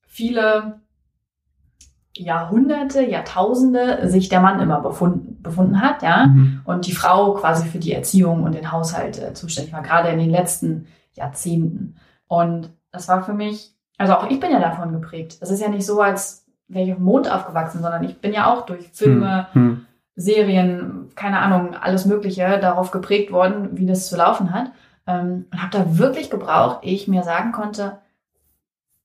viele 0.07 0.81
Jahrhunderte, 2.17 3.03
Jahrtausende 3.05 4.09
sich 4.09 4.29
der 4.29 4.41
Mann 4.41 4.59
immer 4.61 4.81
befunden, 4.81 5.41
befunden 5.43 5.81
hat, 5.81 6.03
ja, 6.03 6.27
Mhm. 6.27 6.63
und 6.65 6.87
die 6.87 6.93
Frau 6.93 7.35
quasi 7.35 7.69
für 7.69 7.79
die 7.79 7.93
Erziehung 7.93 8.43
und 8.43 8.55
den 8.55 8.73
Haushalt 8.73 9.23
äh, 9.23 9.35
zuständig 9.35 9.73
war, 9.73 9.83
gerade 9.83 10.09
in 10.09 10.19
den 10.19 10.31
letzten 10.31 10.89
Jahrzehnten. 11.15 11.97
Und 12.27 12.71
das 12.91 13.07
war 13.07 13.23
für 13.23 13.35
mich, 13.35 13.73
also 13.99 14.15
auch 14.15 14.29
ich 14.31 14.41
bin 14.41 14.51
ja 14.51 14.59
davon 14.59 14.93
geprägt. 14.93 15.37
Es 15.41 15.51
ist 15.51 15.61
ja 15.61 15.69
nicht 15.69 15.87
so, 15.87 16.01
als 16.01 16.45
wäre 16.67 16.85
ich 16.87 16.91
auf 16.93 16.99
dem 16.99 17.05
Mond 17.05 17.31
aufgewachsen, 17.31 17.83
sondern 17.83 18.03
ich 18.03 18.21
bin 18.21 18.33
ja 18.33 18.53
auch 18.53 18.67
durch 18.67 18.89
Filme, 18.93 19.47
Hm. 19.53 19.85
Serien, 20.17 21.11
keine 21.15 21.39
Ahnung, 21.39 21.77
alles 21.81 22.05
Mögliche 22.05 22.59
darauf 22.59 22.91
geprägt 22.91 23.31
worden, 23.31 23.69
wie 23.79 23.87
das 23.87 24.09
zu 24.09 24.17
laufen 24.17 24.53
hat. 24.53 24.73
Ähm, 25.09 25.47
und 25.51 25.61
habe 25.63 25.73
da 25.73 25.99
wirklich 25.99 26.31
gebraucht, 26.31 26.85
ehe 26.85 26.95
ich 26.95 27.09
mir 27.09 27.25
sagen 27.25 27.51
konnte, 27.51 27.99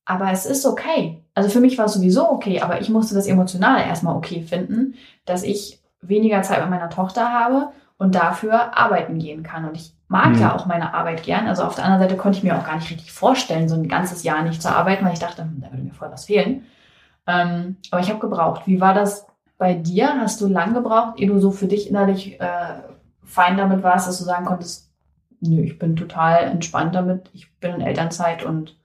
aber 0.04 0.30
es 0.30 0.44
ist 0.44 0.66
okay. 0.66 1.24
Also 1.34 1.48
für 1.48 1.60
mich 1.60 1.78
war 1.78 1.86
es 1.86 1.94
sowieso 1.94 2.30
okay, 2.30 2.60
aber 2.60 2.80
ich 2.80 2.90
musste 2.90 3.14
das 3.14 3.26
emotional 3.26 3.80
erstmal 3.80 4.14
okay 4.14 4.42
finden, 4.42 4.94
dass 5.24 5.42
ich 5.42 5.80
weniger 6.02 6.42
Zeit 6.42 6.60
mit 6.60 6.68
meiner 6.70 6.90
Tochter 6.90 7.32
habe 7.32 7.70
und 7.96 8.14
dafür 8.14 8.76
arbeiten 8.76 9.18
gehen 9.18 9.42
kann. 9.42 9.64
Und 9.64 9.76
ich 9.76 9.94
mag 10.08 10.34
Mhm. 10.34 10.40
ja 10.40 10.54
auch 10.54 10.66
meine 10.66 10.92
Arbeit 10.92 11.22
gern. 11.22 11.46
Also 11.48 11.64
auf 11.64 11.74
der 11.74 11.84
anderen 11.86 12.02
Seite 12.02 12.18
konnte 12.20 12.36
ich 12.36 12.44
mir 12.44 12.58
auch 12.58 12.66
gar 12.66 12.76
nicht 12.76 12.90
richtig 12.90 13.10
vorstellen, 13.10 13.68
so 13.68 13.74
ein 13.74 13.88
ganzes 13.88 14.22
Jahr 14.22 14.42
nicht 14.42 14.60
zu 14.60 14.68
arbeiten, 14.70 15.06
weil 15.06 15.14
ich 15.14 15.18
dachte, 15.20 15.42
hm, 15.42 15.62
da 15.62 15.70
würde 15.70 15.82
mir 15.82 15.94
voll 15.94 16.10
was 16.12 16.26
fehlen. 16.26 16.66
Ähm, 17.26 17.76
aber 17.90 18.02
ich 18.02 18.10
habe 18.10 18.20
gebraucht. 18.20 18.66
Wie 18.66 18.80
war 18.82 18.92
das 18.92 19.26
bei 19.56 19.72
dir? 19.72 20.20
Hast 20.20 20.40
du 20.42 20.48
lang 20.48 20.74
gebraucht, 20.74 21.18
ehe 21.18 21.28
du 21.28 21.38
so 21.40 21.50
für 21.50 21.66
dich 21.66 21.88
innerlich 21.88 22.38
äh, 22.38 22.82
fein 23.24 23.56
damit 23.56 23.82
warst, 23.82 24.06
dass 24.06 24.18
du 24.18 24.24
sagen 24.24 24.44
konntest, 24.44 24.83
nö, 25.46 25.62
ich 25.62 25.78
bin 25.78 25.96
total 25.96 26.44
entspannt 26.44 26.94
damit, 26.94 27.30
ich 27.32 27.52
bin 27.60 27.74
in 27.74 27.80
Elternzeit 27.80 28.44
und 28.44 28.76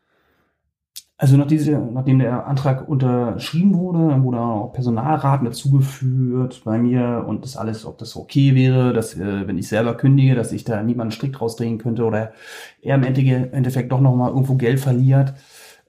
Also 1.17 1.35
nach 1.35 1.47
diese, 1.47 1.77
nachdem 1.77 2.19
der 2.19 2.47
Antrag 2.47 2.87
unterschrieben 2.87 3.77
wurde, 3.77 4.07
dann 4.07 4.23
wurde 4.23 4.39
auch 4.39 4.71
Personalrat 4.71 5.45
dazugeführt 5.45 6.61
bei 6.63 6.77
mir 6.77 7.25
und 7.27 7.43
das 7.43 7.57
alles, 7.57 7.85
ob 7.85 7.97
das 7.97 8.15
okay 8.15 8.55
wäre, 8.55 8.93
dass 8.93 9.17
äh, 9.17 9.45
wenn 9.47 9.57
ich 9.57 9.67
selber 9.67 9.95
kündige, 9.97 10.35
dass 10.35 10.53
ich 10.53 10.63
da 10.63 10.81
niemanden 10.81 11.11
strikt 11.11 11.41
rausdrehen 11.41 11.77
könnte 11.77 12.05
oder 12.05 12.31
er 12.81 12.95
im 12.95 13.03
Endeffekt, 13.03 13.91
doch 13.91 13.99
nochmal 13.99 14.29
irgendwo 14.31 14.55
Geld 14.55 14.79
verliert. 14.79 15.33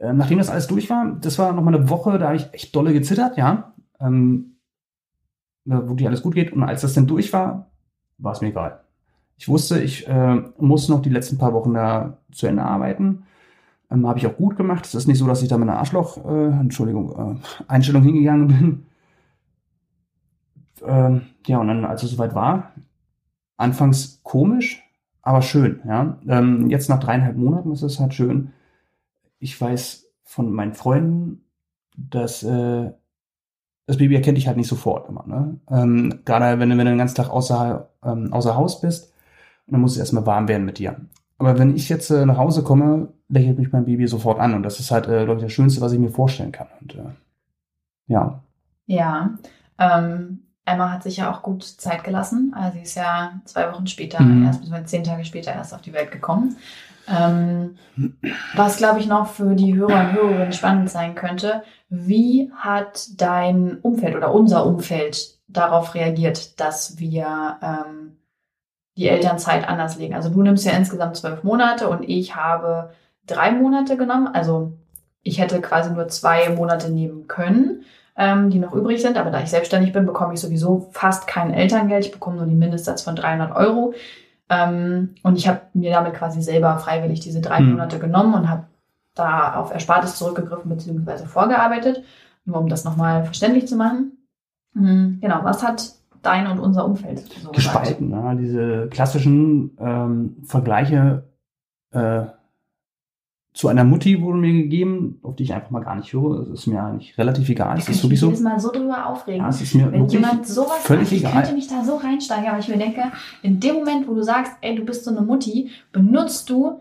Ähm, 0.01 0.17
nachdem 0.17 0.39
das 0.39 0.51
alles 0.51 0.67
durch 0.67 0.91
war, 0.91 1.17
das 1.21 1.39
war 1.39 1.53
nochmal 1.53 1.77
eine 1.77 1.89
Woche, 1.91 2.19
da 2.19 2.27
habe 2.27 2.37
ich 2.37 2.53
echt 2.53 2.75
dolle 2.75 2.93
gezittert, 2.93 3.37
ja. 3.37 3.75
Ähm, 4.01 4.57
da 5.65 5.87
wirklich 5.89 6.09
alles 6.09 6.23
gut 6.23 6.35
geht. 6.35 6.53
Und 6.53 6.63
als 6.65 6.81
das 6.83 6.95
dann 6.95 7.07
durch 7.07 7.33
war, 7.33 7.71
war 8.19 8.33
es 8.33 8.41
mir 8.41 8.49
egal. 8.49 8.81
Ich 9.41 9.49
wusste, 9.49 9.81
ich 9.83 10.07
äh, 10.07 10.37
muss 10.59 10.91
noch 10.91 11.01
die 11.01 11.09
letzten 11.09 11.39
paar 11.39 11.55
Wochen 11.55 11.73
da 11.75 12.19
zu 12.31 12.47
Ende 12.47 12.63
arbeiten. 12.63 13.25
Ähm, 13.91 14.07
Habe 14.07 14.19
ich 14.19 14.27
auch 14.29 14.37
gut 14.37 14.57
gemacht. 14.57 14.87
Es 14.87 14.95
ist 14.95 15.09
nicht 15.09 15.19
so, 15.19 15.27
dass 15.27 15.43
ich 15.43 15.49
da 15.49 15.59
mit 15.59 15.69
einer 15.69 15.79
Arschloch, 15.79 16.19
äh, 16.27 16.49
Entschuldigung, 16.61 17.39
äh, 17.39 17.65
Einstellung 17.69 18.03
hingegangen 18.05 18.49
bin. 18.49 18.87
Ähm, 20.83 21.23
ja, 21.47 21.59
und 21.59 21.69
dann, 21.69 21.85
als 21.85 22.03
es 22.03 22.11
soweit 22.13 22.35
war, 22.35 22.73
anfangs 23.57 24.21
komisch, 24.25 24.83
aber 25.23 25.43
schön, 25.43 25.81
ja. 25.87 26.19
Ähm, 26.29 26.71
jetzt 26.71 26.89
nach 26.91 27.01
dreieinhalb 27.01 27.37
Monaten 27.37 27.73
ist 27.73 27.83
es 27.83 28.01
halt 28.01 28.15
schön. 28.15 28.53
Ich 29.41 29.61
weiß 29.61 30.07
von 30.25 30.53
meinen 30.53 30.75
Freunden, 30.75 31.45
dass 31.97 32.43
äh, 32.43 32.93
das 33.87 33.99
Baby 33.99 34.15
erkennt 34.17 34.39
dich 34.39 34.47
halt 34.49 34.57
nicht 34.57 34.69
sofort 34.69 35.09
immer. 35.09 35.25
Ne? 35.27 35.61
Ähm, 35.71 36.21
Gerade 36.25 36.61
wenn, 36.61 36.71
du- 36.71 36.79
wenn 36.79 36.87
du 36.87 36.93
den 36.93 36.99
ganzen 36.99 37.17
Tag 37.17 37.31
außer, 37.31 37.91
ähm, 38.05 38.33
außer 38.33 38.57
Haus 38.57 38.81
bist, 38.81 39.10
dann 39.71 39.81
muss 39.81 39.93
es 39.93 39.99
erstmal 39.99 40.27
warm 40.27 40.49
werden 40.49 40.65
mit 40.67 40.79
dir. 40.79 40.97
Aber 41.39 41.59
wenn 41.59 41.75
ich 41.75 41.89
jetzt 41.89 42.11
äh, 42.11 42.27
nach 42.27 42.37
Hause 42.37 42.63
komme, 42.63 43.09
lächelt 43.29 43.59
mich 43.59 43.73
mein 43.73 43.85
Baby 43.87 44.07
sofort 44.07 44.39
an. 44.41 44.55
Und 44.55 44.63
das 44.63 44.79
ist 44.81 44.91
halt, 44.91 45.07
äh, 45.09 45.25
glaube 45.25 45.37
ich, 45.41 45.45
das 45.45 45.53
Schönste, 45.53 45.81
was 45.81 45.93
ich 45.93 45.99
mir 45.99 46.11
vorstellen 46.11 46.53
kann. 46.53 46.67
Und 46.81 46.95
äh, 46.97 47.03
ja, 48.09 48.43
Ja, 48.87 49.31
ähm, 49.79 50.41
Emma 50.67 50.91
hat 50.93 51.03
sich 51.03 51.17
ja 51.19 51.33
auch 51.33 51.43
gut 51.43 51.65
Zeit 51.65 52.05
gelassen. 52.05 52.53
Also 52.55 52.77
sie 52.77 52.83
ist 52.83 52.95
ja 52.95 53.41
zwei 53.47 53.73
Wochen 53.73 53.87
später, 53.87 54.23
Mhm. 54.23 54.45
erst 54.45 54.61
beziehungsweise 54.61 54.87
zehn 54.91 55.05
Tage 55.05 55.25
später 55.25 55.53
erst 55.53 55.73
auf 55.75 55.81
die 55.81 55.93
Welt 55.95 56.11
gekommen. 56.13 56.57
Ähm, 57.09 57.77
was, 58.55 58.77
glaube 58.77 59.01
ich, 59.01 59.07
noch 59.09 59.27
für 59.29 59.55
die 59.55 59.75
Hörer 59.75 60.01
und 60.01 60.13
Hörerinnen 60.13 60.53
spannend 60.53 60.91
sein 60.91 61.15
könnte, 61.15 61.63
wie 61.89 62.53
hat 62.55 63.09
dein 63.21 63.79
Umfeld 63.79 64.15
oder 64.15 64.33
unser 64.35 64.65
Umfeld 64.67 65.39
darauf 65.49 65.95
reagiert, 65.95 66.61
dass 66.61 66.99
wir 66.99 67.57
ähm, 67.63 68.13
die 68.97 69.09
Elternzeit 69.09 69.69
anders 69.69 69.97
legen? 69.97 70.15
Also 70.15 70.29
du 70.31 70.43
nimmst 70.43 70.65
ja 70.67 70.73
insgesamt 70.73 71.17
zwölf 71.17 71.43
Monate 71.43 71.89
und 71.89 72.03
ich 72.09 72.37
habe 72.37 72.91
drei 73.27 73.53
Monate 73.53 73.97
genommen. 73.97 74.29
Also 74.29 74.73
ich 75.23 75.41
hätte 75.41 75.61
quasi 75.61 75.91
nur 75.91 76.09
zwei 76.09 76.51
Monate 76.51 76.91
nehmen 76.91 77.29
können 77.29 77.85
ähm, 78.21 78.51
die 78.51 78.59
noch 78.59 78.75
übrig 78.75 79.01
sind. 79.01 79.17
Aber 79.17 79.31
da 79.31 79.41
ich 79.41 79.49
selbstständig 79.49 79.93
bin, 79.93 80.05
bekomme 80.05 80.35
ich 80.35 80.41
sowieso 80.41 80.89
fast 80.93 81.27
kein 81.27 81.55
Elterngeld. 81.55 82.05
Ich 82.05 82.13
bekomme 82.13 82.37
nur 82.37 82.47
den 82.47 82.59
Mindestsatz 82.59 83.03
von 83.03 83.17
300 83.17 83.57
Euro. 83.57 83.95
Ähm, 84.51 85.15
und 85.23 85.37
ich 85.39 85.49
habe 85.49 85.63
mir 85.73 85.91
damit 85.91 86.15
quasi 86.15 86.43
selber 86.43 86.79
freiwillig 86.79 87.21
diese 87.21 87.41
drei 87.41 87.59
Hm. 87.59 87.73
Monate 87.73 87.99
genommen 87.99 88.35
und 88.35 88.51
habe 88.51 88.67
da 89.15 89.55
auf 89.55 89.73
Erspartes 89.73 90.17
zurückgegriffen 90.17 90.69
bzw. 90.69 91.25
vorgearbeitet, 91.27 92.05
nur 92.45 92.59
um 92.59 92.69
das 92.69 92.85
nochmal 92.85 93.25
verständlich 93.25 93.67
zu 93.67 93.77
machen. 93.77 94.19
Hm, 94.75 95.19
Genau, 95.21 95.41
was 95.43 95.63
hat 95.63 95.93
dein 96.23 96.47
und 96.47 96.59
unser 96.59 96.85
Umfeld 96.85 97.21
so 97.43 97.51
gespalten. 97.53 98.11
Ja, 98.11 98.35
diese 98.35 98.89
klassischen 98.91 99.77
ähm, 99.79 100.37
Vergleiche 100.45 101.25
äh, 101.93 102.23
zu 103.53 103.67
einer 103.67 103.83
Mutti 103.83 104.23
wurden 104.23 104.41
mir 104.41 104.53
gegeben, 104.53 105.19
auf 105.23 105.35
die 105.35 105.43
ich 105.43 105.53
einfach 105.53 105.71
mal 105.71 105.83
gar 105.83 105.97
nicht 105.97 106.13
höre. 106.13 106.45
Das 106.45 106.61
ist 106.61 106.67
mir 106.69 106.81
eigentlich 106.83 107.19
relativ 107.19 107.49
egal. 107.49 107.77
Ist 107.79 107.85
ich 107.89 107.97
mich 107.97 108.03
wirklich 108.05 108.21
so. 108.21 108.27
jedes 108.27 108.41
Mal 108.43 108.61
so 108.61 108.71
drüber 108.71 109.07
aufregen. 109.07 109.41
Ja, 109.41 109.49
es 109.49 109.61
ist 109.61 109.75
mir 109.75 109.91
Wenn 109.91 110.07
jemand 110.07 110.47
sowas 110.47 110.79
völlig 110.83 111.09
sagt, 111.09 111.13
ich 111.13 111.21
egal. 111.25 111.33
könnte 111.43 111.55
mich 111.57 111.67
da 111.67 111.83
so 111.83 111.97
reinsteigen, 111.97 112.49
aber 112.49 112.59
ich 112.61 112.69
mir 112.69 112.79
denke, 112.79 113.03
in 113.43 113.59
dem 113.59 113.77
Moment, 113.77 114.07
wo 114.07 114.15
du 114.15 114.23
sagst, 114.23 114.53
ey, 114.61 114.77
du 114.77 114.85
bist 114.85 115.05
so 115.05 115.11
eine 115.11 115.23
Mutti, 115.23 115.69
benutzt 115.93 116.49
du 116.49 116.81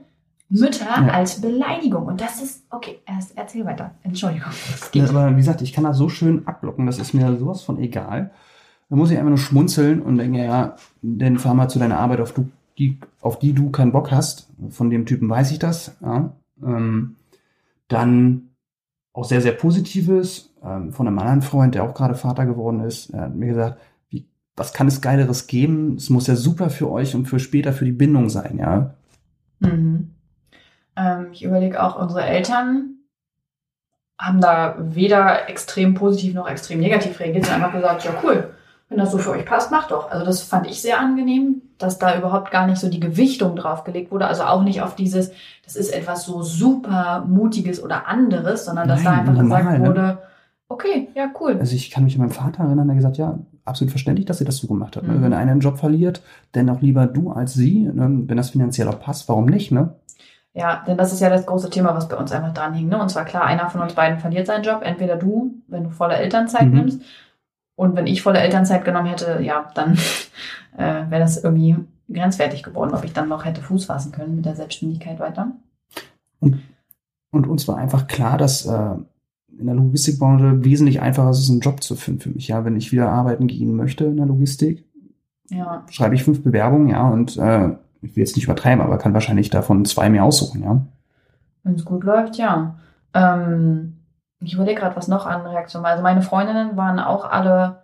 Mütter 0.52 0.86
Ja. 0.86 1.08
als 1.14 1.42
Beleidigung. 1.42 2.06
Und 2.06 2.22
das 2.22 2.42
ist, 2.42 2.64
okay, 2.70 3.00
erst 3.06 3.36
erzähl 3.36 3.66
weiter. 3.66 3.92
Entschuldigung. 4.04 4.50
Ja, 4.94 5.10
aber 5.10 5.32
wie 5.32 5.36
gesagt, 5.38 5.62
ich 5.62 5.74
kann 5.74 5.84
das 5.84 5.98
so 5.98 6.08
schön 6.10 6.48
abblocken, 6.48 6.86
das 6.86 7.00
ist 7.00 7.14
mir 7.14 7.36
sowas 7.38 7.62
von 7.64 7.80
egal. 7.80 8.32
Da 8.90 8.96
muss 8.96 9.12
ich 9.12 9.18
einfach 9.18 9.30
nur 9.30 9.38
schmunzeln 9.38 10.02
und 10.02 10.18
denke, 10.18 10.44
ja, 10.44 10.76
dann 11.02 11.38
fahr 11.38 11.54
mal 11.54 11.70
zu 11.70 11.80
deiner 11.80 12.00
Arbeit, 12.00 12.22
auf, 12.22 12.34
du, 12.34 12.50
die, 12.78 13.00
auf 13.22 13.38
die 13.40 13.54
du 13.54 13.70
keinen 13.70 13.92
Bock 13.92 14.12
hast. 14.12 14.50
Von 14.70 14.90
dem 14.90 15.06
Typen 15.06 15.30
weiß 15.30 15.52
ich 15.52 15.60
das. 15.60 15.96
Ja. 16.02 16.34
Ähm, 16.64 17.16
dann 17.88 18.50
auch 19.14 19.26
sehr, 19.26 19.42
sehr 19.42 19.52
Positives 19.52 20.54
ähm, 20.64 20.92
von 20.92 21.08
einem 21.08 21.20
anderen 21.20 21.42
Freund, 21.42 21.76
der 21.76 21.84
auch 21.84 21.94
gerade 21.94 22.16
Vater 22.16 22.46
geworden 22.46 22.80
ist. 22.82 23.12
Er 23.12 23.22
hat 23.22 23.36
mir 23.36 23.48
gesagt, 23.48 23.80
wie, 24.10 24.26
was 24.56 24.74
kann 24.74 24.88
es 24.88 25.02
Geileres 25.02 25.48
geben? 25.48 25.96
Es 25.96 26.10
muss 26.10 26.28
ja 26.28 26.36
super 26.36 26.70
für 26.70 26.90
euch 26.90 27.16
und 27.16 27.26
für 27.26 27.40
später 27.40 27.74
für 27.74 27.86
die 27.86 27.92
Bindung 27.92 28.30
sein, 28.30 28.58
ja. 28.58 28.96
Mhm. 29.60 30.12
Ähm, 30.96 31.28
ich 31.32 31.44
überlege 31.44 31.82
auch, 31.84 32.00
unsere 32.00 32.24
Eltern 32.24 32.96
haben 34.18 34.42
da 34.42 34.76
weder 34.80 35.48
extrem 35.48 35.94
positiv 35.94 36.34
noch 36.34 36.50
extrem 36.50 36.80
negativ 36.80 37.20
reagiert, 37.20 37.46
sondern 37.46 37.64
einfach 37.64 37.80
gesagt, 37.80 38.04
ja 38.04 38.14
cool, 38.24 38.54
wenn 38.90 38.98
das 38.98 39.12
so 39.12 39.20
für 39.20 39.32
euch 39.32 39.46
passt, 39.46 39.72
macht 39.72 39.92
doch. 39.92 40.12
Also 40.12 40.26
das 40.26 40.42
fand 40.42 40.68
ich 40.68 40.82
sehr 40.82 41.00
angenehm, 41.00 41.62
dass 41.78 42.00
da 42.00 42.18
überhaupt 42.18 42.50
gar 42.52 42.66
nicht 42.66 42.80
so 42.80 42.90
die 42.90 43.00
Gewichtung 43.00 43.56
drauf 43.56 43.84
gelegt 43.84 44.12
wurde. 44.12 44.26
Also 44.28 44.44
auch 44.44 44.64
nicht 44.64 44.82
auf 44.82 44.96
dieses, 44.96 45.32
das 45.64 45.76
ist 45.76 45.94
etwas 45.94 46.26
so 46.26 46.42
super 46.42 47.24
Mutiges 47.28 47.82
oder 47.84 48.08
anderes, 48.08 48.66
sondern 48.66 48.88
dass 48.88 49.04
da 49.04 49.12
Nein, 49.12 49.20
einfach 49.20 49.34
normal, 49.34 49.60
gesagt 49.62 49.80
ne? 49.80 49.88
wurde, 49.88 50.18
okay, 50.70 51.10
ja 51.16 51.30
cool. 51.40 51.58
Also 51.60 51.76
ich 51.76 51.92
kann 51.92 52.04
mich 52.04 52.16
an 52.16 52.22
meinen 52.22 52.32
Vater 52.32 52.64
erinnern, 52.64 52.88
der 52.88 52.96
gesagt, 52.96 53.18
ja, 53.18 53.38
absolut 53.64 53.92
verständlich, 53.92 54.26
dass 54.26 54.40
sie 54.40 54.46
das 54.46 54.58
so 54.58 54.68
gemacht 54.68 54.96
hat. 54.96 55.04
Ne? 55.04 55.14
Mhm. 55.14 55.22
Wenn 55.24 55.34
einer 55.34 55.52
einen 55.52 55.60
Job 55.62 55.78
verliert, 55.78 56.24
dann 56.54 56.70
auch 56.70 56.82
lieber 56.82 57.06
du 57.06 57.32
als 57.32 57.54
sie. 57.54 57.82
Ne? 57.82 58.24
Wenn 58.26 58.38
das 58.38 58.50
finanziell 58.50 58.88
auch 58.88 59.00
passt, 59.00 59.30
warum 59.30 59.46
nicht? 59.46 59.72
Ne? 59.72 59.94
Ja, 60.56 60.84
denn 60.88 60.98
das 60.98 61.14
ist 61.14 61.20
ja 61.20 61.30
das 61.30 61.46
große 61.46 61.70
Thema, 61.70 61.94
was 61.96 62.08
bei 62.08 62.18
uns 62.18 62.32
einfach 62.32 62.54
dran 62.56 62.74
hing. 62.74 62.90
Ne? 62.90 63.00
Und 63.00 63.10
zwar 63.10 63.26
klar, 63.26 63.44
einer 63.44 63.70
von 63.70 63.82
uns 63.82 63.94
beiden 63.94 64.18
verliert 64.18 64.48
seinen 64.48 64.64
Job. 64.64 64.82
Entweder 64.84 65.16
du, 65.16 65.54
wenn 65.68 65.84
du 65.84 65.92
volle 65.92 66.16
Elternzeit 66.16 66.66
Mhm. 66.68 66.74
nimmst. 66.74 67.02
Und 67.80 67.96
wenn 67.96 68.08
ich 68.08 68.22
volle 68.22 68.40
Elternzeit 68.40 68.84
genommen 68.84 69.08
hätte, 69.08 69.40
ja, 69.42 69.72
dann 69.74 69.94
äh, 70.78 71.10
wäre 71.10 71.22
das 71.22 71.42
irgendwie 71.42 71.78
grenzwertig 72.10 72.62
geworden, 72.62 72.94
ob 72.94 73.06
ich 73.06 73.14
dann 73.14 73.30
noch 73.30 73.46
hätte 73.46 73.62
Fuß 73.62 73.86
fassen 73.86 74.12
können 74.12 74.36
mit 74.36 74.44
der 74.44 74.58
Selbstständigkeit 74.58 75.18
weiter. 75.22 75.54
Und 76.42 77.48
uns 77.48 77.70
war 77.70 77.78
einfach 77.78 78.08
klar, 78.08 78.38
dass 78.38 78.66
äh, 78.66 78.96
in 79.58 79.66
der 79.66 79.76
Logistikbranche 79.76 80.66
wesentlich 80.66 81.02
einfacher 81.02 81.30
ist, 81.30 81.50
einen 81.50 81.62
Job 81.62 81.82
zu 81.82 81.96
finden 81.96 82.20
für 82.20 82.30
mich. 82.32 82.50
Ja, 82.50 82.66
wenn 82.66 82.76
ich 82.76 82.92
wieder 82.92 83.14
arbeiten 83.14 83.48
gehen 83.48 83.74
möchte 83.78 84.04
in 84.04 84.18
der 84.18 84.26
Logistik, 84.26 84.84
Ja, 85.50 85.86
schreibe 85.90 86.16
ich 86.16 86.26
fünf 86.26 86.44
Bewerbungen, 86.44 86.90
ja, 86.90 87.08
und 87.08 87.38
äh, 87.38 87.70
ich 88.02 88.14
will 88.14 88.24
jetzt 88.24 88.36
nicht 88.36 88.44
übertreiben, 88.44 88.84
aber 88.84 88.98
kann 88.98 89.14
wahrscheinlich 89.14 89.52
davon 89.52 89.86
zwei 89.86 90.10
mir 90.10 90.26
aussuchen, 90.26 90.64
ja. 90.64 90.82
wenn 91.64 91.76
es 91.76 91.86
gut 91.86 92.04
läuft, 92.04 92.36
ja. 92.36 92.76
Ähm, 93.14 93.99
ich 94.42 94.54
überlege 94.54 94.82
gerade, 94.82 94.96
was 94.96 95.08
noch 95.08 95.26
an 95.26 95.46
Reaktionen 95.46 95.84
war. 95.84 95.92
Also 95.92 96.04
meine 96.04 96.22
Freundinnen 96.22 96.78
waren 96.78 97.00
auch 97.00 97.26
alle, 97.30 97.84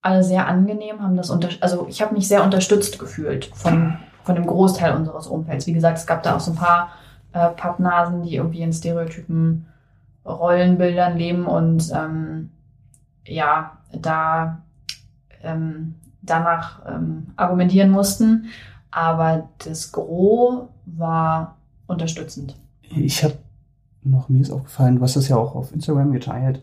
alle 0.00 0.24
sehr 0.24 0.46
angenehm, 0.46 1.02
haben 1.02 1.16
das 1.16 1.30
unter 1.30 1.48
also 1.60 1.86
ich 1.88 2.00
habe 2.02 2.14
mich 2.14 2.28
sehr 2.28 2.42
unterstützt 2.44 2.98
gefühlt 2.98 3.46
von, 3.54 3.98
von 4.22 4.34
dem 4.34 4.46
Großteil 4.46 4.94
unseres 4.94 5.26
Umfelds. 5.26 5.66
Wie 5.66 5.72
gesagt, 5.72 5.98
es 5.98 6.06
gab 6.06 6.22
da 6.22 6.36
auch 6.36 6.40
so 6.40 6.52
ein 6.52 6.56
paar 6.56 6.92
äh, 7.32 7.48
Pappnasen, 7.50 8.22
die 8.22 8.36
irgendwie 8.36 8.62
in 8.62 8.72
Stereotypen 8.72 9.66
Rollenbildern 10.24 11.18
leben 11.18 11.46
und 11.46 11.92
ähm, 11.94 12.50
ja, 13.26 13.78
da 13.92 14.62
ähm, 15.42 15.96
danach 16.22 16.80
ähm, 16.86 17.26
argumentieren 17.36 17.90
mussten. 17.90 18.46
Aber 18.90 19.48
das 19.64 19.92
Gros 19.92 20.68
war 20.86 21.56
unterstützend. 21.86 22.56
Ich 22.82 23.24
habe 23.24 23.36
noch, 24.04 24.28
mir 24.28 24.40
ist 24.40 24.50
aufgefallen, 24.50 24.96
du 24.96 25.02
hast 25.02 25.16
das 25.16 25.28
ja 25.28 25.36
auch 25.36 25.54
auf 25.54 25.72
Instagram 25.72 26.12
geteilt. 26.12 26.62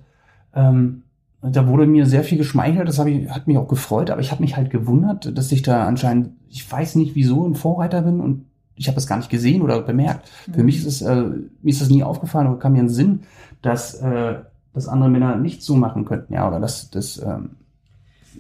Ähm, 0.54 1.04
da 1.42 1.68
wurde 1.68 1.88
mir 1.88 2.06
sehr 2.06 2.24
viel 2.24 2.38
geschmeichelt, 2.38 2.88
das 2.88 3.00
ich, 3.00 3.30
hat 3.30 3.48
mich 3.48 3.58
auch 3.58 3.68
gefreut, 3.68 4.12
aber 4.12 4.22
ich 4.22 4.32
habe 4.32 4.44
mich 4.44 4.56
halt 4.56 4.70
gewundert, 4.70 5.36
dass 5.36 5.52
ich 5.52 5.64
da 5.64 5.86
anscheinend, 5.86 6.32
ich 6.50 6.70
weiß 6.72 6.96
nicht 6.96 7.16
wieso, 7.16 7.48
ein 7.48 7.56
Vorreiter 7.56 8.04
bin 8.04 8.20
und 8.20 8.46
ich 8.76 8.88
habe 8.88 8.96
das 8.96 9.08
gar 9.08 9.18
nicht 9.18 9.30
gesehen 9.30 9.62
oder 9.62 9.82
bemerkt. 9.82 10.30
Für 10.52 10.64
mich 10.64 10.78
ist 10.78 10.86
es, 10.86 11.02
äh, 11.02 11.24
mir 11.24 11.72
ist 11.72 11.82
das 11.82 11.90
nie 11.90 12.04
aufgefallen, 12.04 12.48
aber 12.48 12.60
kam 12.60 12.74
mir 12.74 12.80
in 12.80 12.88
den 12.88 12.94
Sinn, 12.94 13.20
dass, 13.62 13.96
äh, 13.96 14.36
dass 14.74 14.88
andere 14.88 15.10
Männer 15.10 15.36
nicht 15.36 15.64
so 15.64 15.76
machen 15.76 16.06
könnten, 16.06 16.34
ja, 16.34 16.48
oder 16.48 16.60
dass 16.60 16.90
das, 16.90 17.20
ähm, 17.20 17.52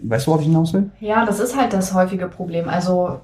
weißt 0.04 0.26
du, 0.26 0.32
worauf 0.32 0.42
ich 0.42 0.48
hinaus 0.48 0.74
will? 0.74 0.92
Ja, 1.00 1.26
das 1.26 1.40
ist 1.40 1.58
halt 1.58 1.74
das 1.74 1.94
häufige 1.94 2.28
Problem. 2.28 2.70
Also 2.70 3.22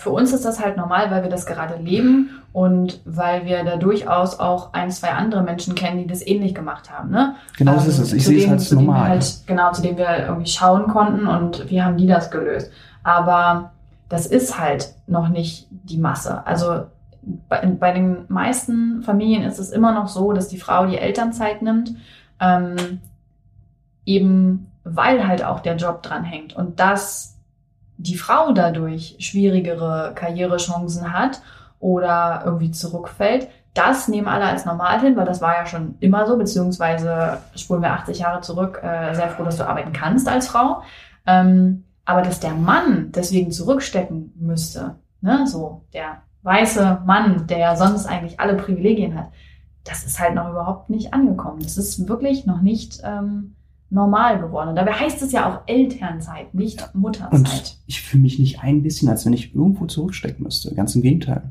für 0.00 0.10
uns 0.10 0.32
ist 0.32 0.46
das 0.46 0.64
halt 0.64 0.78
normal, 0.78 1.10
weil 1.10 1.22
wir 1.22 1.28
das 1.28 1.44
gerade 1.44 1.76
leben 1.76 2.30
und 2.54 3.00
weil 3.04 3.44
wir 3.44 3.62
da 3.64 3.76
durchaus 3.76 4.40
auch 4.40 4.72
ein, 4.72 4.90
zwei 4.90 5.10
andere 5.10 5.42
Menschen 5.42 5.74
kennen, 5.74 5.98
die 5.98 6.06
das 6.06 6.26
ähnlich 6.26 6.54
gemacht 6.54 6.90
haben. 6.90 7.10
Ne? 7.10 7.34
Genau, 7.58 7.74
das 7.74 7.84
Ähm, 7.84 7.90
ist 7.90 7.98
es. 7.98 8.12
Ich 8.14 8.24
sehe 8.24 8.44
es 8.44 8.50
als 8.50 8.72
normal. 8.72 9.10
Halt, 9.10 9.42
genau, 9.46 9.70
zu 9.72 9.82
denen 9.82 9.98
wir 9.98 10.26
irgendwie 10.26 10.50
schauen 10.50 10.88
konnten 10.88 11.26
und 11.26 11.68
wie 11.70 11.82
haben 11.82 11.98
die 11.98 12.06
das 12.06 12.30
gelöst. 12.30 12.72
Aber 13.02 13.72
das 14.08 14.26
ist 14.26 14.58
halt 14.58 14.94
noch 15.06 15.28
nicht 15.28 15.68
die 15.70 15.98
Masse. 15.98 16.46
Also 16.46 16.86
bei, 17.50 17.66
bei 17.66 17.92
den 17.92 18.24
meisten 18.28 19.02
Familien 19.02 19.42
ist 19.42 19.58
es 19.58 19.70
immer 19.70 19.92
noch 19.92 20.08
so, 20.08 20.32
dass 20.32 20.48
die 20.48 20.58
Frau 20.58 20.86
die 20.86 20.96
Elternzeit 20.96 21.60
nimmt, 21.60 21.94
ähm, 22.40 23.00
eben 24.06 24.66
weil 24.82 25.26
halt 25.28 25.44
auch 25.44 25.60
der 25.60 25.76
Job 25.76 26.02
dran 26.02 26.24
hängt 26.24 26.56
und 26.56 26.80
dass 26.80 27.29
die 28.02 28.16
Frau 28.16 28.52
dadurch 28.52 29.16
schwierigere 29.18 30.12
Karrierechancen 30.14 31.12
hat 31.12 31.42
oder 31.78 32.42
irgendwie 32.44 32.70
zurückfällt, 32.70 33.48
das 33.74 34.08
nehmen 34.08 34.26
alle 34.26 34.44
als 34.44 34.64
normal 34.64 35.00
hin, 35.00 35.16
weil 35.16 35.26
das 35.26 35.40
war 35.40 35.54
ja 35.54 35.66
schon 35.66 35.94
immer 36.00 36.26
so, 36.26 36.36
beziehungsweise 36.36 37.38
spulen 37.54 37.82
wir 37.82 37.92
80 37.92 38.18
Jahre 38.18 38.40
zurück, 38.40 38.80
äh, 38.82 39.14
sehr 39.14 39.28
froh, 39.28 39.44
dass 39.44 39.58
du 39.58 39.68
arbeiten 39.68 39.92
kannst 39.92 40.28
als 40.28 40.48
Frau. 40.48 40.82
Ähm, 41.26 41.84
aber 42.04 42.22
dass 42.22 42.40
der 42.40 42.54
Mann 42.54 43.12
deswegen 43.14 43.52
zurückstecken 43.52 44.32
müsste, 44.36 44.96
ne, 45.20 45.46
so 45.46 45.84
der 45.92 46.22
weiße 46.42 47.02
Mann, 47.06 47.46
der 47.46 47.58
ja 47.58 47.76
sonst 47.76 48.06
eigentlich 48.06 48.40
alle 48.40 48.54
Privilegien 48.54 49.16
hat, 49.16 49.28
das 49.84 50.04
ist 50.04 50.18
halt 50.18 50.34
noch 50.34 50.50
überhaupt 50.50 50.90
nicht 50.90 51.14
angekommen. 51.14 51.60
Das 51.62 51.78
ist 51.78 52.08
wirklich 52.08 52.46
noch 52.46 52.62
nicht 52.62 53.00
ähm, 53.04 53.54
normal 53.90 54.40
geworden. 54.40 54.70
Und 54.70 54.76
dabei 54.76 54.92
heißt 54.92 55.20
es 55.22 55.32
ja 55.32 55.48
auch 55.48 55.60
Elternzeit, 55.66 56.54
nicht 56.54 56.94
Mutterzeit. 56.94 57.32
Und 57.32 57.78
ich 57.86 58.00
fühle 58.02 58.22
mich 58.22 58.38
nicht 58.38 58.62
ein 58.62 58.82
bisschen, 58.82 59.08
als 59.08 59.26
wenn 59.26 59.32
ich 59.32 59.54
irgendwo 59.54 59.86
zurückstecken 59.86 60.44
müsste. 60.44 60.74
Ganz 60.74 60.94
im 60.94 61.02
Gegenteil. 61.02 61.42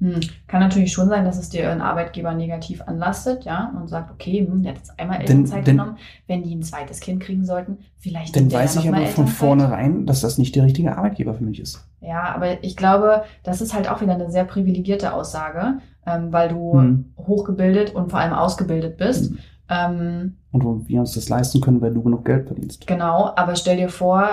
Hm. 0.00 0.18
Kann 0.48 0.60
natürlich 0.60 0.92
schon 0.92 1.08
sein, 1.08 1.24
dass 1.24 1.38
es 1.38 1.48
dir 1.48 1.70
ein 1.70 1.80
Arbeitgeber 1.80 2.34
negativ 2.34 2.82
anlastet, 2.82 3.44
ja, 3.44 3.72
und 3.80 3.88
sagt, 3.88 4.10
okay, 4.10 4.44
hm, 4.44 4.62
der 4.62 4.72
hat 4.72 4.78
jetzt 4.78 4.98
einmal 4.98 5.20
Elternzeit 5.20 5.64
denn- 5.66 5.76
genommen, 5.76 5.96
wenn 6.26 6.42
die 6.42 6.54
ein 6.56 6.62
zweites 6.64 6.98
Kind 6.98 7.22
kriegen 7.22 7.44
sollten, 7.44 7.78
vielleicht 7.98 8.34
Dann 8.34 8.50
weiß 8.50 8.74
ja 8.76 8.80
ich 8.80 8.88
aber 8.88 9.06
von 9.06 9.28
vornherein, 9.28 10.04
dass 10.06 10.20
das 10.20 10.38
nicht 10.38 10.56
der 10.56 10.64
richtige 10.64 10.96
Arbeitgeber 10.96 11.34
für 11.34 11.44
mich 11.44 11.60
ist. 11.60 11.86
Ja, 12.00 12.34
aber 12.34 12.64
ich 12.64 12.76
glaube, 12.76 13.22
das 13.44 13.60
ist 13.60 13.74
halt 13.74 13.88
auch 13.88 14.00
wieder 14.00 14.14
eine 14.14 14.28
sehr 14.30 14.44
privilegierte 14.44 15.12
Aussage, 15.14 15.78
ähm, 16.04 16.32
weil 16.32 16.48
du 16.48 16.72
Hm. 16.80 17.12
hochgebildet 17.16 17.94
und 17.94 18.10
vor 18.10 18.18
allem 18.18 18.32
ausgebildet 18.32 18.96
bist. 18.96 19.30
Hm. 19.30 19.38
Ähm, 19.68 20.36
Und 20.52 20.88
wir 20.88 21.00
uns 21.00 21.14
das 21.14 21.28
leisten 21.28 21.60
können, 21.60 21.80
weil 21.80 21.94
du 21.94 22.02
genug 22.02 22.24
Geld 22.24 22.46
verdienst. 22.46 22.86
Genau, 22.86 23.32
aber 23.36 23.56
stell 23.56 23.78
dir 23.78 23.88
vor, 23.88 24.26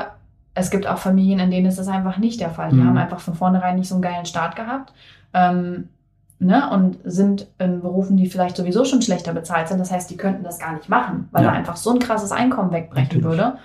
es 0.53 0.69
gibt 0.69 0.86
auch 0.86 0.97
Familien, 0.97 1.39
in 1.39 1.49
denen 1.51 1.65
ist 1.67 1.79
das 1.79 1.88
einfach 1.88 2.17
nicht 2.17 2.41
der 2.41 2.49
Fall. 2.49 2.69
Die 2.71 2.75
Mhm. 2.75 2.88
haben 2.88 2.97
einfach 2.97 3.19
von 3.21 3.36
vornherein 3.36 3.77
nicht 3.77 3.88
so 3.88 3.95
einen 3.95 4.01
geilen 4.01 4.25
Start 4.25 4.55
gehabt. 4.58 4.91
Ähm, 5.34 5.88
ne, 6.39 6.69
und 6.71 6.97
sind 7.05 7.47
in 7.58 7.82
Berufen, 7.82 8.17
die 8.17 8.27
vielleicht 8.29 8.58
sowieso 8.58 8.84
schon 8.86 9.01
schlechter 9.01 9.34
bezahlt 9.34 9.67
sind. 9.69 9.79
Das 9.79 9.91
heißt, 9.91 10.10
die 10.10 10.17
könnten 10.17 10.43
das 10.43 10.60
gar 10.60 10.73
nicht 10.73 10.89
machen, 10.89 11.29
weil 11.32 11.43
Ja. 11.43 11.51
da 11.51 11.55
einfach 11.58 11.75
so 11.77 11.91
ein 11.91 11.99
krasses 11.99 12.32
Einkommen 12.32 12.71
wegbrechen 12.71 13.21
Natürlich. 13.21 13.25
würde. 13.25 13.58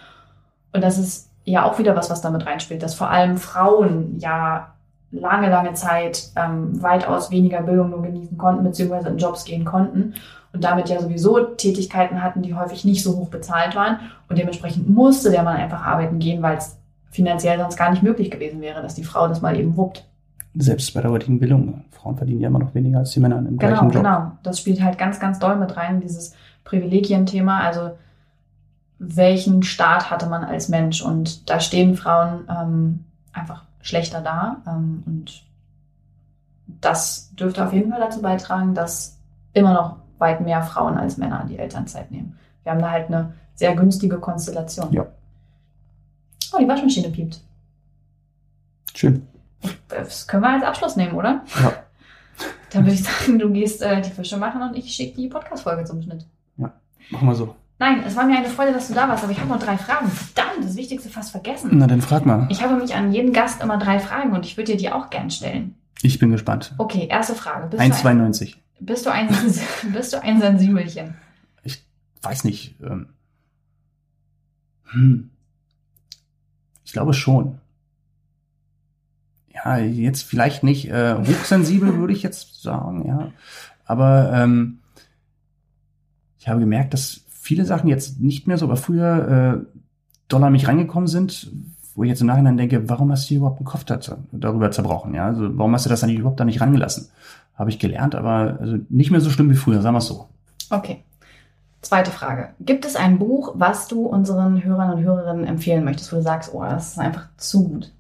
Und 0.72 0.82
das 0.84 0.98
ist 0.98 1.30
ja 1.44 1.64
auch 1.64 1.78
wieder 1.78 1.96
was, 1.96 2.10
was 2.10 2.20
damit 2.20 2.46
reinspielt, 2.46 2.82
dass 2.82 2.94
vor 2.94 3.10
allem 3.10 3.36
Frauen 3.36 4.18
ja 4.18 4.73
lange, 5.14 5.48
lange 5.48 5.74
Zeit 5.74 6.30
ähm, 6.36 6.82
weitaus 6.82 7.30
weniger 7.30 7.62
Bildung 7.62 7.90
nur 7.90 8.02
genießen 8.02 8.36
konnten, 8.36 8.64
beziehungsweise 8.64 9.08
in 9.08 9.18
Jobs 9.18 9.44
gehen 9.44 9.64
konnten 9.64 10.14
und 10.52 10.62
damit 10.62 10.88
ja 10.88 11.00
sowieso 11.00 11.40
Tätigkeiten 11.40 12.22
hatten, 12.22 12.42
die 12.42 12.54
häufig 12.54 12.84
nicht 12.84 13.02
so 13.02 13.16
hoch 13.16 13.28
bezahlt 13.28 13.74
waren. 13.74 13.98
Und 14.28 14.38
dementsprechend 14.38 14.88
musste 14.88 15.30
der 15.30 15.42
Mann 15.42 15.56
einfach 15.56 15.84
arbeiten 15.84 16.18
gehen, 16.18 16.42
weil 16.42 16.56
es 16.56 16.78
finanziell 17.10 17.58
sonst 17.58 17.76
gar 17.76 17.90
nicht 17.90 18.02
möglich 18.02 18.30
gewesen 18.30 18.60
wäre, 18.60 18.82
dass 18.82 18.94
die 18.94 19.04
Frau 19.04 19.28
das 19.28 19.40
mal 19.40 19.58
eben 19.58 19.76
wuppt. 19.76 20.04
Selbst 20.54 20.94
bei 20.94 21.00
der 21.00 21.10
heutigen 21.10 21.40
Bildung. 21.40 21.84
Frauen 21.90 22.16
verdienen 22.16 22.40
ja 22.40 22.48
immer 22.48 22.60
noch 22.60 22.74
weniger 22.74 22.98
als 22.98 23.10
die 23.10 23.20
Männer 23.20 23.38
im 23.38 23.44
Genau, 23.44 23.58
gleichen 23.58 23.84
Job. 23.90 23.92
genau. 23.92 24.32
Das 24.42 24.60
spielt 24.60 24.82
halt 24.82 24.98
ganz, 24.98 25.18
ganz 25.18 25.38
doll 25.38 25.56
mit 25.56 25.76
rein, 25.76 26.00
dieses 26.00 26.34
Privilegienthema. 26.64 27.60
Also 27.60 27.90
welchen 28.98 29.62
Staat 29.62 30.10
hatte 30.10 30.26
man 30.26 30.44
als 30.44 30.68
Mensch? 30.68 31.02
Und 31.02 31.50
da 31.50 31.58
stehen 31.58 31.96
Frauen 31.96 32.46
ähm, 32.48 33.04
einfach 33.32 33.64
schlechter 33.84 34.20
da. 34.20 34.62
Ähm, 34.66 35.04
und 35.06 35.44
das 36.80 37.32
dürfte 37.34 37.64
auf 37.64 37.72
jeden 37.72 37.90
Fall 37.90 38.00
dazu 38.00 38.20
beitragen, 38.20 38.74
dass 38.74 39.20
immer 39.52 39.72
noch 39.72 39.96
weit 40.18 40.40
mehr 40.40 40.62
Frauen 40.62 40.98
als 40.98 41.16
Männer 41.16 41.46
die 41.48 41.58
Elternzeit 41.58 42.10
nehmen. 42.10 42.36
Wir 42.64 42.72
haben 42.72 42.80
da 42.80 42.90
halt 42.90 43.06
eine 43.06 43.34
sehr 43.54 43.76
günstige 43.76 44.18
Konstellation. 44.18 44.92
Ja. 44.92 45.06
Oh, 46.52 46.58
die 46.58 46.68
Waschmaschine 46.68 47.10
piept. 47.10 47.40
Schön. 48.94 49.26
Das 49.88 50.26
können 50.26 50.42
wir 50.42 50.50
als 50.50 50.64
Abschluss 50.64 50.96
nehmen, 50.96 51.14
oder? 51.14 51.42
Ja. 51.62 51.72
Dann 52.70 52.84
würde 52.84 52.94
ich 52.94 53.04
sagen, 53.04 53.38
du 53.38 53.50
gehst 53.52 53.82
äh, 53.82 54.00
die 54.00 54.10
Fische 54.10 54.36
machen 54.36 54.62
und 54.62 54.76
ich 54.76 54.92
schicke 54.92 55.16
die 55.16 55.28
Podcast-Folge 55.28 55.84
zum 55.84 56.02
Schnitt. 56.02 56.26
Machen 57.10 57.28
wir 57.28 57.34
so. 57.34 57.54
Nein, 57.78 58.04
es 58.06 58.14
war 58.14 58.24
mir 58.24 58.38
eine 58.38 58.48
Freude, 58.48 58.72
dass 58.72 58.88
du 58.88 58.94
da 58.94 59.08
warst, 59.08 59.24
aber 59.24 59.32
ich 59.32 59.40
habe 59.40 59.48
noch 59.48 59.58
drei 59.58 59.76
Fragen. 59.76 60.08
Verdammt, 60.08 60.64
das 60.64 60.76
Wichtigste 60.76 61.08
fast 61.08 61.32
vergessen. 61.32 61.70
Na, 61.72 61.86
dann 61.86 62.00
frag 62.00 62.24
mal. 62.24 62.46
Ich 62.50 62.62
habe 62.62 62.76
mich 62.76 62.94
an 62.94 63.12
jeden 63.12 63.32
Gast 63.32 63.62
immer 63.62 63.78
drei 63.78 63.98
Fragen 63.98 64.32
und 64.32 64.46
ich 64.46 64.56
würde 64.56 64.72
dir 64.72 64.78
die 64.78 64.90
auch 64.90 65.10
gern 65.10 65.30
stellen. 65.30 65.74
Ich 66.02 66.18
bin 66.18 66.30
gespannt. 66.30 66.74
Okay, 66.78 67.08
erste 67.10 67.34
Frage. 67.34 67.66
Bist, 67.68 67.80
du 67.80 68.08
ein, 68.08 68.20
1,92. 68.20 68.54
bist, 68.78 69.06
du, 69.06 69.10
ein, 69.10 69.28
bist 69.92 70.12
du 70.12 70.22
ein 70.22 70.40
Sensibelchen? 70.40 71.14
Weiß 72.24 72.44
nicht. 72.44 72.76
Ähm, 72.82 73.08
hm. 74.84 75.30
Ich 76.84 76.92
glaube 76.92 77.12
schon. 77.12 77.58
Ja, 79.52 79.78
jetzt 79.78 80.22
vielleicht 80.22 80.62
nicht 80.62 80.88
äh, 80.88 81.16
hochsensibel, 81.16 81.94
würde 81.98 82.12
ich 82.12 82.22
jetzt 82.22 82.62
sagen, 82.62 83.06
ja. 83.06 83.30
Aber 83.84 84.32
ähm, 84.32 84.80
ich 86.38 86.48
habe 86.48 86.60
gemerkt, 86.60 86.94
dass 86.94 87.23
viele 87.44 87.66
Sachen 87.66 87.88
jetzt 87.88 88.20
nicht 88.20 88.46
mehr 88.46 88.56
so, 88.56 88.64
aber 88.64 88.76
früher 88.76 89.60
äh, 89.60 89.76
doll 90.28 90.42
an 90.42 90.52
mich 90.52 90.66
reingekommen 90.66 91.06
sind, 91.06 91.52
wo 91.94 92.02
ich 92.02 92.08
jetzt 92.08 92.22
im 92.22 92.26
Nachhinein 92.26 92.56
denke, 92.56 92.88
warum 92.88 93.12
hast 93.12 93.28
du 93.28 93.34
dir 93.34 93.38
überhaupt 93.38 93.60
den 93.60 93.66
Kopf 93.66 93.84
da, 93.84 94.00
darüber 94.32 94.70
zerbrochen? 94.70 95.14
Ja, 95.14 95.26
also 95.26 95.56
warum 95.56 95.74
hast 95.74 95.84
du 95.84 95.90
das 95.90 96.00
dann 96.00 96.10
überhaupt 96.10 96.40
da 96.40 96.44
nicht 96.44 96.60
rangelassen? 96.60 97.08
Habe 97.54 97.70
ich 97.70 97.78
gelernt, 97.78 98.14
aber 98.14 98.58
also 98.60 98.78
nicht 98.88 99.10
mehr 99.10 99.20
so 99.20 99.30
schlimm 99.30 99.50
wie 99.50 99.54
früher, 99.56 99.82
sagen 99.82 99.94
wir 99.94 99.98
es 99.98 100.06
so. 100.06 100.28
Okay. 100.70 101.04
Zweite 101.82 102.10
Frage. 102.10 102.48
Gibt 102.60 102.86
es 102.86 102.96
ein 102.96 103.18
Buch, 103.18 103.52
was 103.56 103.88
du 103.88 104.06
unseren 104.06 104.64
Hörern 104.64 104.94
und 104.94 105.02
Hörerinnen 105.04 105.44
empfehlen 105.44 105.84
möchtest, 105.84 106.10
wo 106.12 106.16
du 106.16 106.22
sagst, 106.22 106.50
oh, 106.54 106.62
das 106.62 106.92
ist 106.92 106.98
einfach 106.98 107.28
zu 107.36 107.68
gut? 107.68 107.92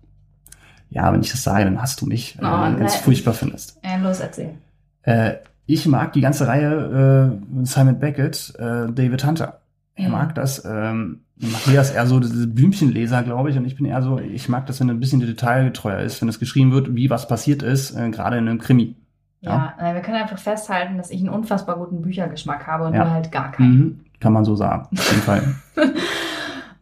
Ja, 0.88 1.12
wenn 1.12 1.20
ich 1.20 1.30
das 1.30 1.42
sage, 1.42 1.64
dann 1.64 1.82
hast 1.82 2.00
du 2.00 2.06
mich, 2.06 2.38
Oh, 2.40 2.46
äh, 2.46 2.62
wenn 2.72 2.78
du 2.78 2.84
es 2.84 2.96
furchtbar 2.96 3.34
findest. 3.34 3.78
Äh, 3.82 3.98
los, 3.98 4.20
erzähl. 4.20 4.54
Äh, 5.02 5.34
ich 5.66 5.86
mag 5.86 6.12
die 6.12 6.20
ganze 6.20 6.46
Reihe 6.46 7.38
äh, 7.60 7.64
Simon 7.64 7.98
Beckett, 7.98 8.54
äh, 8.58 8.92
David 8.92 9.24
Hunter. 9.24 9.60
Ich 9.96 10.08
mag 10.08 10.34
das. 10.34 10.64
Ähm, 10.64 11.20
Matthias 11.36 11.90
eher 11.92 12.06
so 12.06 12.20
diese 12.20 12.46
Blümchenleser, 12.46 13.22
glaube 13.22 13.50
ich, 13.50 13.56
und 13.56 13.64
ich 13.64 13.76
bin 13.76 13.86
eher 13.86 14.02
so, 14.02 14.18
ich 14.18 14.48
mag 14.48 14.66
das, 14.66 14.80
wenn 14.80 14.90
ein 14.90 15.00
bisschen 15.00 15.20
detailgetreuer 15.20 16.00
ist, 16.00 16.20
wenn 16.20 16.28
es 16.28 16.38
geschrieben 16.38 16.72
wird, 16.72 16.94
wie 16.94 17.10
was 17.10 17.28
passiert 17.28 17.62
ist, 17.62 17.96
äh, 17.96 18.10
gerade 18.10 18.38
in 18.38 18.48
einem 18.48 18.58
Krimi. 18.58 18.96
Ja, 19.40 19.74
äh, 19.78 19.94
wir 19.94 20.00
können 20.00 20.16
einfach 20.16 20.38
festhalten, 20.38 20.96
dass 20.96 21.10
ich 21.10 21.20
einen 21.20 21.28
unfassbar 21.28 21.76
guten 21.76 22.02
Büchergeschmack 22.02 22.66
habe 22.66 22.84
und 22.84 22.94
Ja. 22.94 23.04
du 23.04 23.10
halt 23.10 23.30
gar 23.32 23.52
keinen. 23.52 23.78
Mhm, 23.78 24.00
kann 24.20 24.32
man 24.32 24.44
so 24.44 24.56
sagen, 24.56 24.88
auf 24.92 25.10
jeden 25.10 25.22
Fall. 25.22 25.54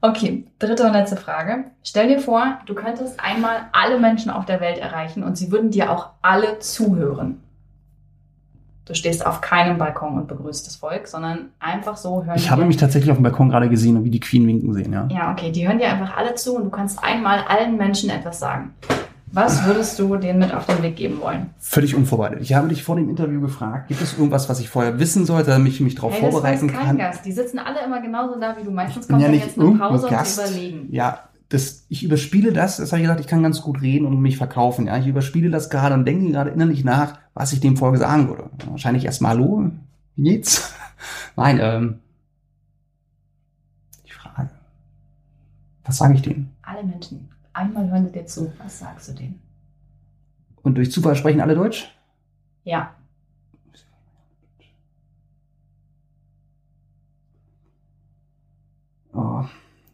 Okay, 0.04 0.44
dritte 0.58 0.84
und 0.84 0.94
letzte 0.94 1.16
Frage. 1.16 1.66
Stell 1.84 2.08
dir 2.08 2.18
vor, 2.18 2.58
du 2.66 2.74
könntest 2.74 3.20
einmal 3.20 3.68
alle 3.70 4.00
Menschen 4.00 4.32
auf 4.32 4.44
der 4.44 4.60
Welt 4.60 4.78
erreichen 4.78 5.22
und 5.22 5.38
sie 5.38 5.52
würden 5.52 5.70
dir 5.70 5.92
auch 5.92 6.08
alle 6.22 6.58
zuhören. 6.58 7.38
Du 8.84 8.94
stehst 8.94 9.24
auf 9.24 9.40
keinem 9.40 9.78
Balkon 9.78 10.16
und 10.16 10.26
begrüßt 10.26 10.66
das 10.66 10.74
Volk, 10.74 11.06
sondern 11.06 11.50
einfach 11.60 11.96
so 11.96 12.24
hören 12.24 12.36
Ich 12.36 12.50
habe 12.50 12.64
mich 12.64 12.76
tatsächlich 12.76 13.12
auf 13.12 13.18
dem 13.18 13.22
Balkon 13.22 13.48
gerade 13.48 13.68
gesehen 13.68 13.96
und 13.96 14.04
wie 14.04 14.10
die 14.10 14.18
Queen 14.18 14.44
winken 14.46 14.74
sehen, 14.74 14.92
ja. 14.92 15.06
Ja, 15.08 15.32
okay, 15.32 15.52
die 15.52 15.66
hören 15.66 15.78
dir 15.78 15.88
einfach 15.88 16.16
alle 16.16 16.34
zu 16.34 16.56
und 16.56 16.64
du 16.64 16.70
kannst 16.70 17.02
einmal 17.02 17.44
allen 17.48 17.76
Menschen 17.76 18.10
etwas 18.10 18.40
sagen. 18.40 18.74
Was 19.34 19.64
würdest 19.64 19.98
du 19.98 20.16
denen 20.16 20.40
mit 20.40 20.52
auf 20.52 20.66
den 20.66 20.82
Weg 20.82 20.96
geben 20.96 21.20
wollen? 21.20 21.50
Völlig 21.58 21.94
unvorbereitet. 21.94 22.42
Ich 22.42 22.52
habe 22.52 22.68
dich 22.68 22.82
vor 22.82 22.96
dem 22.96 23.08
Interview 23.08 23.40
gefragt, 23.40 23.88
gibt 23.88 24.02
es 24.02 24.12
irgendwas, 24.18 24.48
was 24.50 24.60
ich 24.60 24.68
vorher 24.68 24.98
wissen 24.98 25.24
sollte, 25.24 25.50
damit 25.52 25.72
ich 25.72 25.80
mich 25.80 25.94
darauf 25.94 26.12
Hey, 26.12 26.20
das 26.20 26.30
vorbereiten 26.32 26.68
weiß 26.68 26.76
kein 26.76 26.86
kann? 26.86 26.98
Gast. 26.98 27.24
Die 27.24 27.32
sitzen 27.32 27.58
alle 27.58 27.82
immer 27.82 28.02
genauso 28.02 28.38
da 28.38 28.56
wie 28.58 28.64
du. 28.64 28.70
Meistens 28.70 29.08
kommt 29.08 29.22
ja 29.22 29.30
jetzt 29.30 29.58
eine 29.58 29.70
Pause 29.78 30.06
und 30.06 30.12
Gast. 30.12 30.36
sie 30.36 30.42
überlegen. 30.42 30.88
Ja, 30.90 31.20
das, 31.52 31.84
ich 31.90 32.02
überspiele 32.02 32.52
das, 32.54 32.78
das 32.78 32.92
habe 32.92 33.00
ich 33.00 33.04
gesagt, 33.04 33.20
ich 33.20 33.26
kann 33.26 33.42
ganz 33.42 33.60
gut 33.60 33.82
reden 33.82 34.06
und 34.06 34.20
mich 34.20 34.38
verkaufen. 34.38 34.86
Ja, 34.86 34.96
ich 34.96 35.06
überspiele 35.06 35.50
das 35.50 35.68
gerade 35.68 35.94
und 35.94 36.06
denke 36.06 36.32
gerade 36.32 36.48
innerlich 36.48 36.82
nach, 36.82 37.18
was 37.34 37.52
ich 37.52 37.60
dem 37.60 37.76
Folge 37.76 37.98
sagen 37.98 38.28
würde. 38.28 38.48
Wahrscheinlich 38.70 39.04
erstmal 39.04 39.32
Hallo, 39.32 39.70
wie 40.16 40.22
geht's? 40.22 40.72
Nein, 41.36 41.58
ähm, 41.60 41.98
die 44.06 44.12
Frage. 44.12 44.48
Was 45.84 45.98
sage 45.98 46.14
ich 46.14 46.22
denen? 46.22 46.56
Alle 46.62 46.84
Menschen. 46.84 47.28
Einmal 47.52 47.90
hören 47.90 48.06
sie 48.06 48.12
dir 48.12 48.24
zu. 48.24 48.50
Was 48.56 48.78
sagst 48.78 49.10
du 49.10 49.12
denen? 49.12 49.42
Und 50.62 50.78
durch 50.78 50.90
Zufall 50.90 51.16
sprechen 51.16 51.42
alle 51.42 51.54
Deutsch? 51.54 51.94
Ja. 52.64 52.94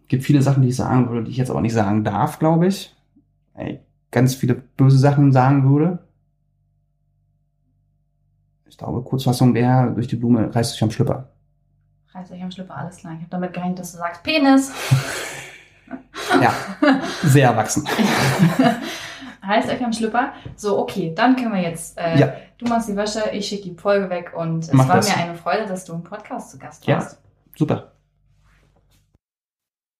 Gibt 0.08 0.24
viele 0.24 0.42
Sachen, 0.42 0.62
die 0.62 0.68
ich 0.68 0.76
sagen 0.76 1.08
würde, 1.08 1.24
die 1.24 1.30
ich 1.30 1.36
jetzt 1.36 1.50
aber 1.50 1.60
nicht 1.60 1.74
sagen 1.74 2.04
darf, 2.04 2.38
glaube 2.38 2.66
ich. 2.66 2.94
Ey, 3.54 3.80
ganz 4.10 4.34
viele 4.34 4.54
böse 4.54 4.98
Sachen 4.98 5.32
sagen 5.32 5.68
würde. 5.68 5.98
Ich 8.68 8.76
glaube, 8.78 9.02
Kurzfassung 9.02 9.54
wäre, 9.54 9.92
durch 9.94 10.06
die 10.06 10.16
Blume 10.16 10.54
reißt 10.54 10.72
sich 10.72 10.82
am 10.82 10.90
Schlüpper. 10.90 11.28
Reißt 12.14 12.32
euch 12.32 12.42
am 12.42 12.50
Schlüpper, 12.50 12.76
alles 12.76 12.96
klar. 12.96 13.12
Ich 13.14 13.20
habe 13.20 13.30
damit 13.30 13.52
gerechnet, 13.52 13.78
dass 13.80 13.92
du 13.92 13.98
sagst 13.98 14.22
Penis. 14.22 14.72
Ja, 16.42 16.52
sehr 17.22 17.48
erwachsen. 17.48 17.88
Reißt 19.42 19.70
euch 19.70 19.82
am 19.82 19.92
Schlüpper. 19.94 20.32
So, 20.56 20.78
okay, 20.78 21.14
dann 21.16 21.36
können 21.36 21.54
wir 21.54 21.62
jetzt. 21.62 21.96
Äh, 21.96 22.18
Ja. 22.18 22.32
Du 22.58 22.66
machst 22.66 22.88
die 22.90 22.96
Wäsche, 22.96 23.22
ich 23.32 23.46
schicke 23.48 23.70
die 23.70 23.74
Folge 23.74 24.10
weg 24.10 24.32
und 24.36 24.64
es 24.64 24.72
Mach 24.74 24.86
war 24.88 24.96
das. 24.96 25.08
mir 25.08 25.22
eine 25.22 25.34
Freude, 25.34 25.64
dass 25.66 25.86
du 25.86 25.94
im 25.94 26.02
Podcast 26.02 26.50
zu 26.50 26.58
Gast 26.58 26.86
Ja. 26.86 26.96
warst. 26.96 27.22
Super. 27.56 27.92